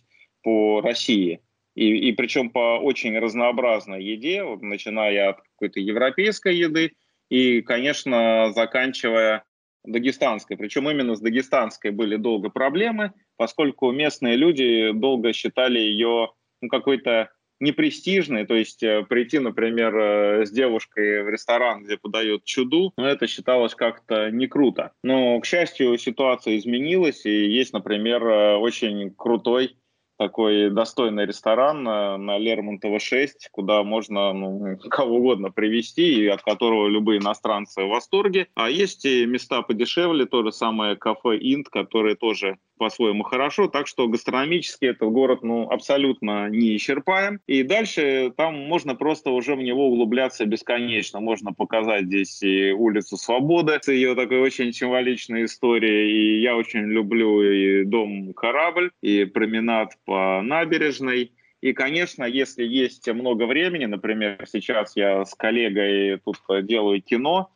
по 0.45 0.81
России. 0.81 1.41
И, 1.75 2.09
и 2.09 2.13
причем 2.13 2.51
по 2.51 2.79
очень 2.79 3.19
разнообразной 3.19 4.05
еде, 4.05 4.45
вот, 4.45 4.63
начиная 4.63 5.31
от 5.31 5.41
какой-то 5.41 5.81
европейской 5.81 6.55
еды, 6.55 6.93
и, 7.29 7.61
конечно, 7.61 8.53
заканчивая 8.55 9.43
дагестанской. 9.83 10.57
Причем 10.57 10.89
именно 10.89 11.17
с 11.17 11.21
дагестанской 11.21 11.91
были 11.91 12.15
долго 12.15 12.51
проблемы, 12.51 13.15
поскольку 13.37 13.91
местные 13.91 14.37
люди 14.37 14.93
долго 14.93 15.33
считали 15.33 15.81
ее 15.81 16.31
ну, 16.61 16.69
какой-то 16.69 17.33
непрестижной, 17.61 18.47
то 18.47 18.55
есть 18.55 18.83
э, 18.83 19.05
прийти, 19.09 19.39
например, 19.39 19.97
э, 19.97 20.47
с 20.47 20.51
девушкой 20.51 21.25
в 21.25 21.29
ресторан, 21.29 21.85
где 21.85 21.97
подают 21.97 22.45
чуду, 22.45 22.93
ну, 22.97 23.05
это 23.05 23.27
считалось 23.27 23.75
как-то 23.75 24.31
не 24.31 24.47
круто. 24.47 24.93
Но, 25.03 25.41
к 25.41 25.47
счастью, 25.47 25.99
ситуация 25.99 26.57
изменилась, 26.57 27.27
и 27.27 27.49
есть, 27.49 27.73
например, 27.73 28.25
э, 28.25 28.57
очень 28.57 29.13
крутой 29.15 29.77
такой 30.19 30.71
достойный 30.71 31.27
ресторан 31.27 31.83
на, 31.83 32.19
на 32.19 32.39
Лермонтова 32.39 32.99
6, 32.99 33.49
куда 33.53 33.83
можно 33.83 34.33
ну, 34.33 34.77
кого 34.91 35.17
угодно 35.17 35.51
привести, 35.51 36.25
и 36.25 36.27
от 36.27 36.43
которого 36.43 36.89
любые 36.89 37.21
иностранцы 37.21 37.85
в 37.85 37.89
восторге. 37.89 38.49
А 38.55 38.69
есть 38.69 39.05
и 39.05 39.25
места 39.25 39.63
подешевле, 39.63 40.27
то 40.27 40.43
же 40.43 40.53
самое 40.53 40.97
кафе 40.97 41.39
«Инт», 41.41 41.69
которые 41.69 42.17
тоже 42.17 42.59
по-своему 42.79 43.25
хорошо, 43.25 43.69
так 43.69 43.87
что 43.87 44.09
гастрономически 44.09 44.87
этот 44.87 45.11
город 45.11 45.43
ну, 45.43 45.69
абсолютно 45.69 46.49
не 46.49 46.77
исчерпаем. 46.77 47.41
И 47.47 47.63
дальше 47.63 48.33
там 48.37 48.55
можно 48.55 48.95
просто 48.95 49.31
уже 49.31 49.55
в 49.55 49.59
него 49.59 49.89
углубляться 49.89 50.47
бесконечно. 50.47 51.21
Можно 51.21 51.53
показать 51.53 52.07
здесь 52.07 52.43
и 52.43 52.73
улицу 52.73 53.17
Свободы 53.17 53.79
с 53.83 53.89
ее 53.89 54.15
такой 54.15 54.41
очень 54.41 54.73
символичной 54.73 55.45
историей. 55.45 56.11
И 56.11 56.41
я 56.41 56.57
очень 56.57 56.87
люблю 56.87 57.43
и 57.43 57.85
дом 57.85 58.33
Корабль, 58.33 58.93
и 59.03 59.25
променад 59.25 59.93
по 60.09 60.41
набережной. 60.43 61.33
И, 61.61 61.75
конечно, 61.75 62.25
если 62.25 62.65
есть 62.65 63.07
много 63.09 63.45
времени, 63.45 63.85
например, 63.85 64.43
сейчас 64.51 64.97
я 64.97 65.27
с 65.27 65.35
коллегой 65.35 66.19
тут 66.25 66.39
делаю 66.65 67.03
кино, 67.03 67.51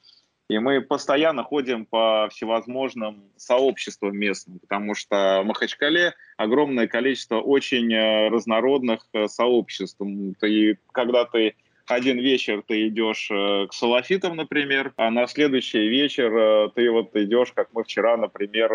и 0.50 0.58
мы 0.58 0.82
постоянно 0.82 1.44
ходим 1.44 1.86
по 1.86 2.28
всевозможным 2.30 3.24
сообществам 3.38 4.14
местным, 4.18 4.58
потому 4.58 4.94
что 4.94 5.40
в 5.42 5.46
Махачкале 5.46 6.12
огромное 6.36 6.88
количество 6.88 7.40
очень 7.40 7.90
э, 7.90 8.28
разнородных 8.28 9.08
э, 9.14 9.28
сообществ. 9.28 10.02
И 10.42 10.76
когда 10.92 11.24
ты 11.24 11.54
один 11.94 12.18
вечер 12.18 12.62
ты 12.66 12.88
идешь 12.88 13.28
э, 13.30 13.66
к 13.68 13.72
салафитам, 13.72 14.36
например, 14.36 14.92
а 14.96 15.10
на 15.10 15.26
следующий 15.26 15.88
вечер 15.88 16.70
ты 16.74 16.90
вот 16.90 17.14
идешь, 17.16 17.52
как 17.52 17.68
мы 17.72 17.84
вчера, 17.84 18.16
например, 18.16 18.70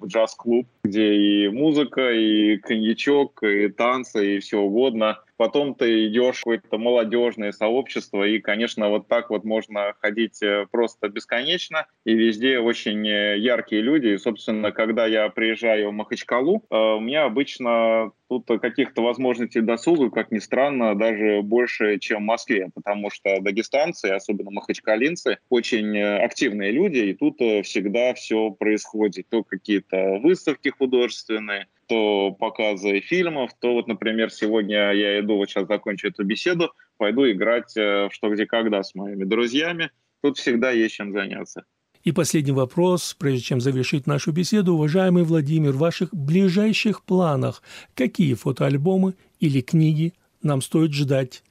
в 0.00 0.06
джаз-клуб, 0.06 0.66
где 0.84 1.14
и 1.14 1.48
музыка, 1.48 2.12
и 2.12 2.56
коньячок, 2.58 3.42
и 3.42 3.68
танцы, 3.68 4.36
и 4.36 4.38
все 4.40 4.58
угодно 4.58 5.18
потом 5.42 5.74
ты 5.74 6.06
идешь 6.06 6.36
в 6.36 6.44
какое-то 6.44 6.78
молодежное 6.78 7.50
сообщество, 7.50 8.22
и, 8.22 8.38
конечно, 8.38 8.88
вот 8.90 9.08
так 9.08 9.28
вот 9.28 9.42
можно 9.42 9.92
ходить 10.00 10.40
э, 10.40 10.68
просто 10.70 11.08
бесконечно, 11.08 11.86
и 12.04 12.14
везде 12.14 12.60
очень 12.60 13.04
э, 13.08 13.38
яркие 13.38 13.82
люди. 13.82 14.06
И, 14.06 14.18
собственно, 14.18 14.70
когда 14.70 15.04
я 15.04 15.28
приезжаю 15.30 15.90
в 15.90 15.94
Махачкалу, 15.94 16.62
э, 16.70 16.76
у 16.76 17.00
меня 17.00 17.24
обычно 17.24 18.12
тут 18.28 18.46
каких-то 18.60 19.02
возможностей 19.02 19.62
досуга, 19.62 20.10
как 20.10 20.30
ни 20.30 20.38
странно, 20.38 20.94
даже 20.94 21.42
больше, 21.42 21.98
чем 21.98 22.22
в 22.22 22.26
Москве, 22.26 22.70
потому 22.72 23.10
что 23.10 23.40
дагестанцы, 23.40 24.06
особенно 24.06 24.52
махачкалинцы, 24.52 25.38
очень 25.50 26.00
активные 26.00 26.70
люди, 26.70 26.98
и 26.98 27.14
тут 27.14 27.38
всегда 27.66 28.14
все 28.14 28.52
происходит. 28.52 29.28
То 29.28 29.42
какие-то 29.42 30.20
выставки 30.22 30.68
художественные, 30.68 31.66
то 31.92 32.30
показы 32.30 33.00
фильмов, 33.00 33.50
то 33.60 33.74
вот, 33.74 33.86
например, 33.86 34.30
сегодня 34.30 34.92
я 34.92 35.20
иду, 35.20 35.36
вот 35.36 35.50
сейчас 35.50 35.66
закончу 35.68 36.08
эту 36.08 36.24
беседу, 36.24 36.72
пойду 36.96 37.30
играть 37.30 37.74
в 37.76 38.08
«Что, 38.10 38.30
где, 38.30 38.46
когда» 38.46 38.82
с 38.82 38.94
моими 38.94 39.24
друзьями. 39.24 39.90
Тут 40.22 40.38
всегда 40.38 40.70
есть 40.70 40.94
чем 40.94 41.12
заняться. 41.12 41.64
И 42.02 42.10
последний 42.12 42.52
вопрос, 42.52 43.14
прежде 43.18 43.42
чем 43.42 43.60
завершить 43.60 44.06
нашу 44.06 44.32
беседу. 44.32 44.72
Уважаемый 44.72 45.24
Владимир, 45.24 45.72
в 45.72 45.78
ваших 45.78 46.14
ближайших 46.14 47.04
планах 47.04 47.62
какие 47.94 48.32
фотоальбомы 48.32 49.14
или 49.38 49.60
книги 49.60 50.14
нам 50.42 50.62
стоит 50.62 50.94
ждать 50.94 51.42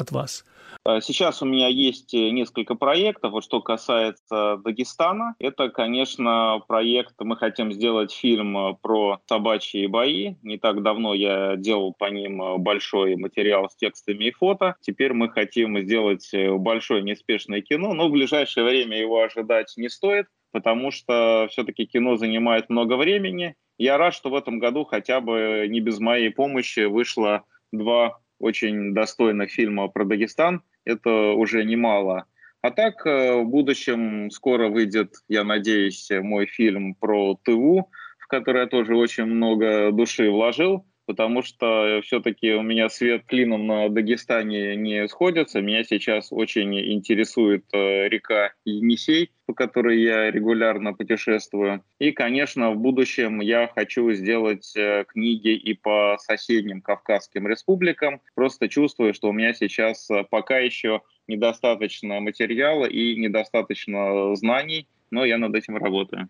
от 0.00 0.10
вас? 0.10 0.44
Э, 0.86 1.00
сейчас 1.00 1.42
у 1.42 1.46
меня 1.46 1.68
есть 1.68 2.14
э, 2.14 2.30
несколько 2.30 2.74
проектов. 2.74 3.32
Вот 3.32 3.44
что 3.44 3.60
касается 3.60 4.60
Дагестана, 4.64 5.34
это, 5.38 5.68
конечно, 5.68 6.62
проект, 6.66 7.14
мы 7.20 7.36
хотим 7.36 7.72
сделать 7.72 8.12
фильм 8.12 8.56
э, 8.56 8.74
про 8.80 9.20
собачьи 9.28 9.86
бои. 9.86 10.34
Не 10.42 10.58
так 10.58 10.82
давно 10.82 11.14
я 11.14 11.56
делал 11.56 11.94
по 11.96 12.06
ним 12.10 12.58
большой 12.58 13.16
материал 13.16 13.68
с 13.68 13.76
текстами 13.76 14.24
и 14.24 14.30
фото. 14.30 14.76
Теперь 14.80 15.12
мы 15.12 15.28
хотим 15.28 15.78
сделать 15.80 16.30
большое 16.32 17.02
неспешное 17.02 17.60
кино, 17.60 17.92
но 17.94 18.08
в 18.08 18.12
ближайшее 18.12 18.64
время 18.64 18.98
его 18.98 19.22
ожидать 19.22 19.72
не 19.76 19.88
стоит, 19.88 20.26
потому 20.52 20.90
что 20.90 21.46
все-таки 21.50 21.86
кино 21.86 22.16
занимает 22.16 22.70
много 22.70 22.96
времени. 22.96 23.54
Я 23.78 23.96
рад, 23.96 24.14
что 24.14 24.30
в 24.30 24.34
этом 24.34 24.58
году 24.58 24.84
хотя 24.84 25.20
бы 25.20 25.66
не 25.68 25.80
без 25.80 25.98
моей 26.00 26.30
помощи 26.30 26.80
вышло 26.80 27.44
два 27.72 28.20
очень 28.40 28.94
достойных 28.94 29.50
фильма 29.50 29.88
про 29.88 30.04
Дагестан 30.04 30.62
это 30.84 31.32
уже 31.32 31.64
немало. 31.64 32.24
А 32.62 32.70
так, 32.70 33.06
э, 33.06 33.40
в 33.40 33.44
будущем 33.44 34.30
скоро 34.30 34.68
выйдет, 34.68 35.14
я 35.28 35.44
надеюсь, 35.44 36.10
мой 36.10 36.46
фильм 36.46 36.94
про 36.94 37.38
ТУ, 37.42 37.88
в 38.18 38.26
который 38.26 38.62
я 38.62 38.66
тоже 38.66 38.96
очень 38.96 39.24
много 39.24 39.92
души 39.92 40.30
вложил 40.30 40.84
потому 41.10 41.42
что 41.42 42.00
все-таки 42.04 42.52
у 42.52 42.62
меня 42.62 42.88
свет 42.88 43.24
клином 43.26 43.66
на 43.66 43.88
Дагестане 43.88 44.76
не 44.76 45.08
сходится. 45.08 45.60
Меня 45.60 45.82
сейчас 45.82 46.28
очень 46.30 46.72
интересует 46.78 47.64
э, 47.72 48.08
река 48.08 48.52
Енисей, 48.64 49.32
по 49.44 49.52
которой 49.52 50.00
я 50.00 50.30
регулярно 50.30 50.94
путешествую. 50.94 51.82
И, 51.98 52.12
конечно, 52.12 52.70
в 52.70 52.76
будущем 52.76 53.40
я 53.40 53.66
хочу 53.74 54.12
сделать 54.12 54.72
э, 54.76 55.04
книги 55.08 55.48
и 55.48 55.74
по 55.74 56.16
соседним 56.20 56.80
Кавказским 56.80 57.48
республикам. 57.48 58.20
Просто 58.36 58.68
чувствую, 58.68 59.12
что 59.12 59.30
у 59.30 59.32
меня 59.32 59.52
сейчас 59.52 60.08
э, 60.12 60.22
пока 60.30 60.58
еще 60.58 61.02
недостаточно 61.26 62.20
материала 62.20 62.84
и 62.84 63.16
недостаточно 63.16 64.32
знаний, 64.36 64.86
но 65.10 65.24
я 65.24 65.38
над 65.38 65.56
этим 65.56 65.76
работаю. 65.76 66.28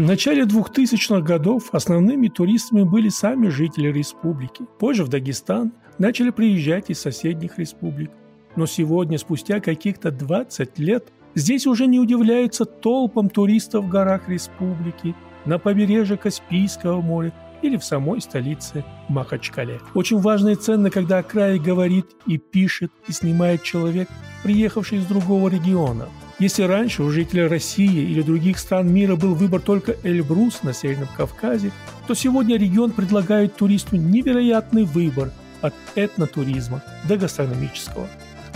В 0.00 0.02
начале 0.02 0.44
2000-х 0.44 1.20
годов 1.20 1.74
основными 1.74 2.28
туристами 2.28 2.84
были 2.84 3.10
сами 3.10 3.48
жители 3.48 3.92
республики. 3.92 4.64
Позже 4.78 5.04
в 5.04 5.08
Дагестан 5.08 5.74
начали 5.98 6.30
приезжать 6.30 6.88
из 6.88 7.00
соседних 7.00 7.58
республик. 7.58 8.10
Но 8.56 8.64
сегодня, 8.64 9.18
спустя 9.18 9.60
каких-то 9.60 10.10
20 10.10 10.78
лет, 10.78 11.12
здесь 11.34 11.66
уже 11.66 11.86
не 11.86 12.00
удивляются 12.00 12.64
толпам 12.64 13.28
туристов 13.28 13.84
в 13.84 13.90
горах 13.90 14.26
республики, 14.30 15.14
на 15.44 15.58
побережье 15.58 16.16
Каспийского 16.16 17.02
моря 17.02 17.34
или 17.60 17.76
в 17.76 17.84
самой 17.84 18.22
столице 18.22 18.86
Махачкале. 19.10 19.80
Очень 19.92 20.20
важно 20.20 20.48
и 20.48 20.54
ценно, 20.54 20.90
когда 20.90 21.18
о 21.18 21.22
крае 21.22 21.60
говорит 21.60 22.06
и 22.26 22.38
пишет 22.38 22.90
и 23.06 23.12
снимает 23.12 23.64
человек, 23.64 24.08
приехавший 24.44 24.96
из 24.96 25.04
другого 25.04 25.50
региона– 25.50 26.08
если 26.40 26.62
раньше 26.62 27.02
у 27.02 27.10
жителей 27.10 27.46
России 27.46 28.10
или 28.10 28.22
других 28.22 28.58
стран 28.58 28.90
мира 28.90 29.14
был 29.14 29.34
выбор 29.34 29.60
только 29.60 29.94
Эльбрус 30.02 30.62
на 30.62 30.72
Северном 30.72 31.08
Кавказе, 31.14 31.70
то 32.06 32.14
сегодня 32.14 32.56
регион 32.56 32.92
предлагает 32.92 33.56
туристу 33.56 33.96
невероятный 33.96 34.84
выбор 34.84 35.30
от 35.60 35.74
этнотуризма 35.94 36.82
до 37.06 37.18
гастрономического. 37.18 38.08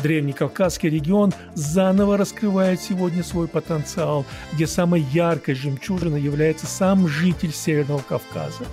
Древний 0.03 0.33
Кавказский 0.33 0.89
регион 0.89 1.35
заново 1.55 2.17
раскрывает 2.17 2.81
сегодня 2.81 3.23
свой 3.23 3.49
потенциал, 3.49 4.25
где 4.55 4.67
самой 4.67 5.03
яркой 5.13 5.55
жемчужиной 5.55 6.23
является 6.23 6.67
сам 6.67 7.07
житель 7.07 7.53
Северного 7.53 8.03
Кавказа. 8.09 8.65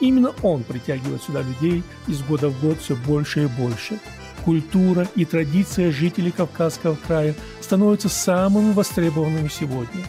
Именно 0.00 0.32
он 0.42 0.64
притягивает 0.64 1.22
сюда 1.22 1.42
людей 1.42 1.82
из 2.08 2.22
года 2.22 2.48
в 2.48 2.58
год 2.62 2.78
все 2.80 2.96
больше 2.96 3.44
и 3.44 3.46
больше– 3.46 4.00
культура 4.44 5.08
и 5.16 5.24
традиция 5.24 5.90
жителей 5.90 6.30
Кавказского 6.30 6.96
края 7.06 7.34
становятся 7.60 8.08
самыми 8.08 8.72
востребованными 8.72 9.48
сегодня. 9.48 10.04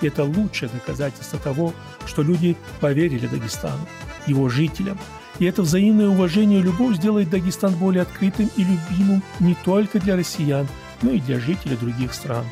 И 0.00 0.06
это 0.06 0.24
лучшее 0.24 0.68
доказательство 0.68 1.38
того, 1.38 1.72
что 2.06 2.22
люди 2.22 2.56
поверили 2.80 3.26
Дагестану, 3.26 3.86
его 4.26 4.48
жителям. 4.48 4.98
И 5.38 5.46
это 5.46 5.62
взаимное 5.62 6.08
уважение 6.08 6.60
и 6.60 6.62
любовь 6.62 6.96
сделает 6.96 7.30
Дагестан 7.30 7.74
более 7.74 8.02
открытым 8.02 8.48
и 8.56 8.64
любимым 8.64 9.22
не 9.40 9.56
только 9.64 9.98
для 9.98 10.16
россиян, 10.16 10.68
но 11.02 11.10
и 11.10 11.20
для 11.20 11.40
жителей 11.40 11.76
других 11.76 12.14
стран. 12.14 12.44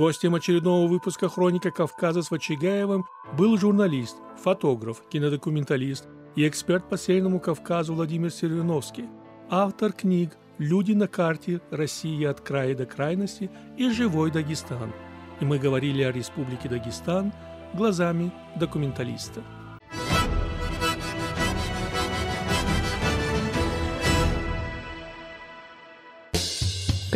Гостем 0.00 0.34
очередного 0.34 0.86
выпуска 0.86 1.28
«Хроника 1.28 1.70
Кавказа» 1.70 2.22
с 2.22 2.30
Вачигаевым 2.30 3.04
был 3.36 3.58
журналист, 3.58 4.16
фотограф, 4.42 5.02
кинодокументалист 5.10 6.08
и 6.36 6.48
эксперт 6.48 6.88
по 6.88 6.96
Северному 6.96 7.38
Кавказу 7.38 7.92
Владимир 7.94 8.30
Сервиновский, 8.30 9.10
автор 9.50 9.92
книг 9.92 10.38
«Люди 10.56 10.92
на 10.92 11.06
карте. 11.06 11.60
Россия 11.70 12.30
от 12.30 12.40
края 12.40 12.74
до 12.74 12.86
крайности» 12.86 13.50
и 13.76 13.90
«Живой 13.90 14.30
Дагестан». 14.30 14.90
И 15.38 15.44
мы 15.44 15.58
говорили 15.58 16.02
о 16.02 16.12
Республике 16.12 16.70
Дагестан 16.70 17.34
глазами 17.74 18.32
документалиста. 18.56 19.42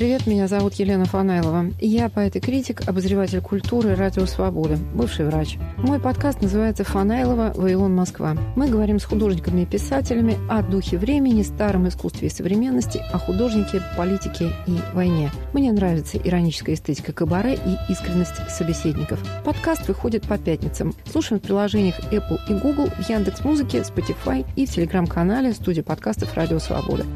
Привет, 0.05 0.27
меня 0.27 0.49
зовут 0.49 0.75
Елена 0.75 1.07
Фанайлова. 1.07 1.71
Я 1.81 2.11
поэт 2.11 2.37
и 2.37 2.41
критик, 2.41 2.87
обозреватель 2.87 3.41
культуры 3.41 3.95
«Радио 3.95 4.27
Свобода», 4.27 4.77
бывший 4.95 5.25
врач. 5.25 5.57
Мой 5.79 5.99
подкаст 5.99 6.43
называется 6.43 6.85
«Фанайлова. 6.85 7.55
Вавилон. 7.57 7.95
Москва». 7.95 8.37
Мы 8.55 8.69
говорим 8.69 8.99
с 8.99 9.05
художниками 9.05 9.63
и 9.63 9.65
писателями 9.67 10.37
о 10.51 10.61
духе 10.61 10.99
времени, 10.99 11.41
старом 11.41 11.89
искусстве 11.89 12.29
и 12.29 12.31
современности, 12.31 13.01
о 13.15 13.19
художнике, 13.19 13.81
политике 13.97 14.53
и 14.67 14.77
войне. 14.93 15.31
Мне 15.55 15.73
нравится 15.73 16.19
ироническая 16.19 16.75
эстетика 16.75 17.15
кабаре 17.15 17.55
и 17.55 17.91
искренность 17.91 18.47
собеседников. 18.51 19.21
Подкаст 19.43 19.89
выходит 19.89 20.29
по 20.29 20.37
пятницам. 20.37 20.93
Слушаем 21.11 21.41
в 21.41 21.45
приложениях 21.45 21.99
Apple 22.13 22.41
и 22.51 22.53
Google, 22.53 22.91
в 22.91 23.09
Яндекс.Музыке, 23.09 23.79
Spotify 23.79 24.45
и 24.55 24.67
в 24.67 24.71
телеграм-канале 24.71 25.55
студии 25.55 25.81
подкастов 25.81 26.35
«Радио 26.35 26.59
Свобода». 26.59 27.07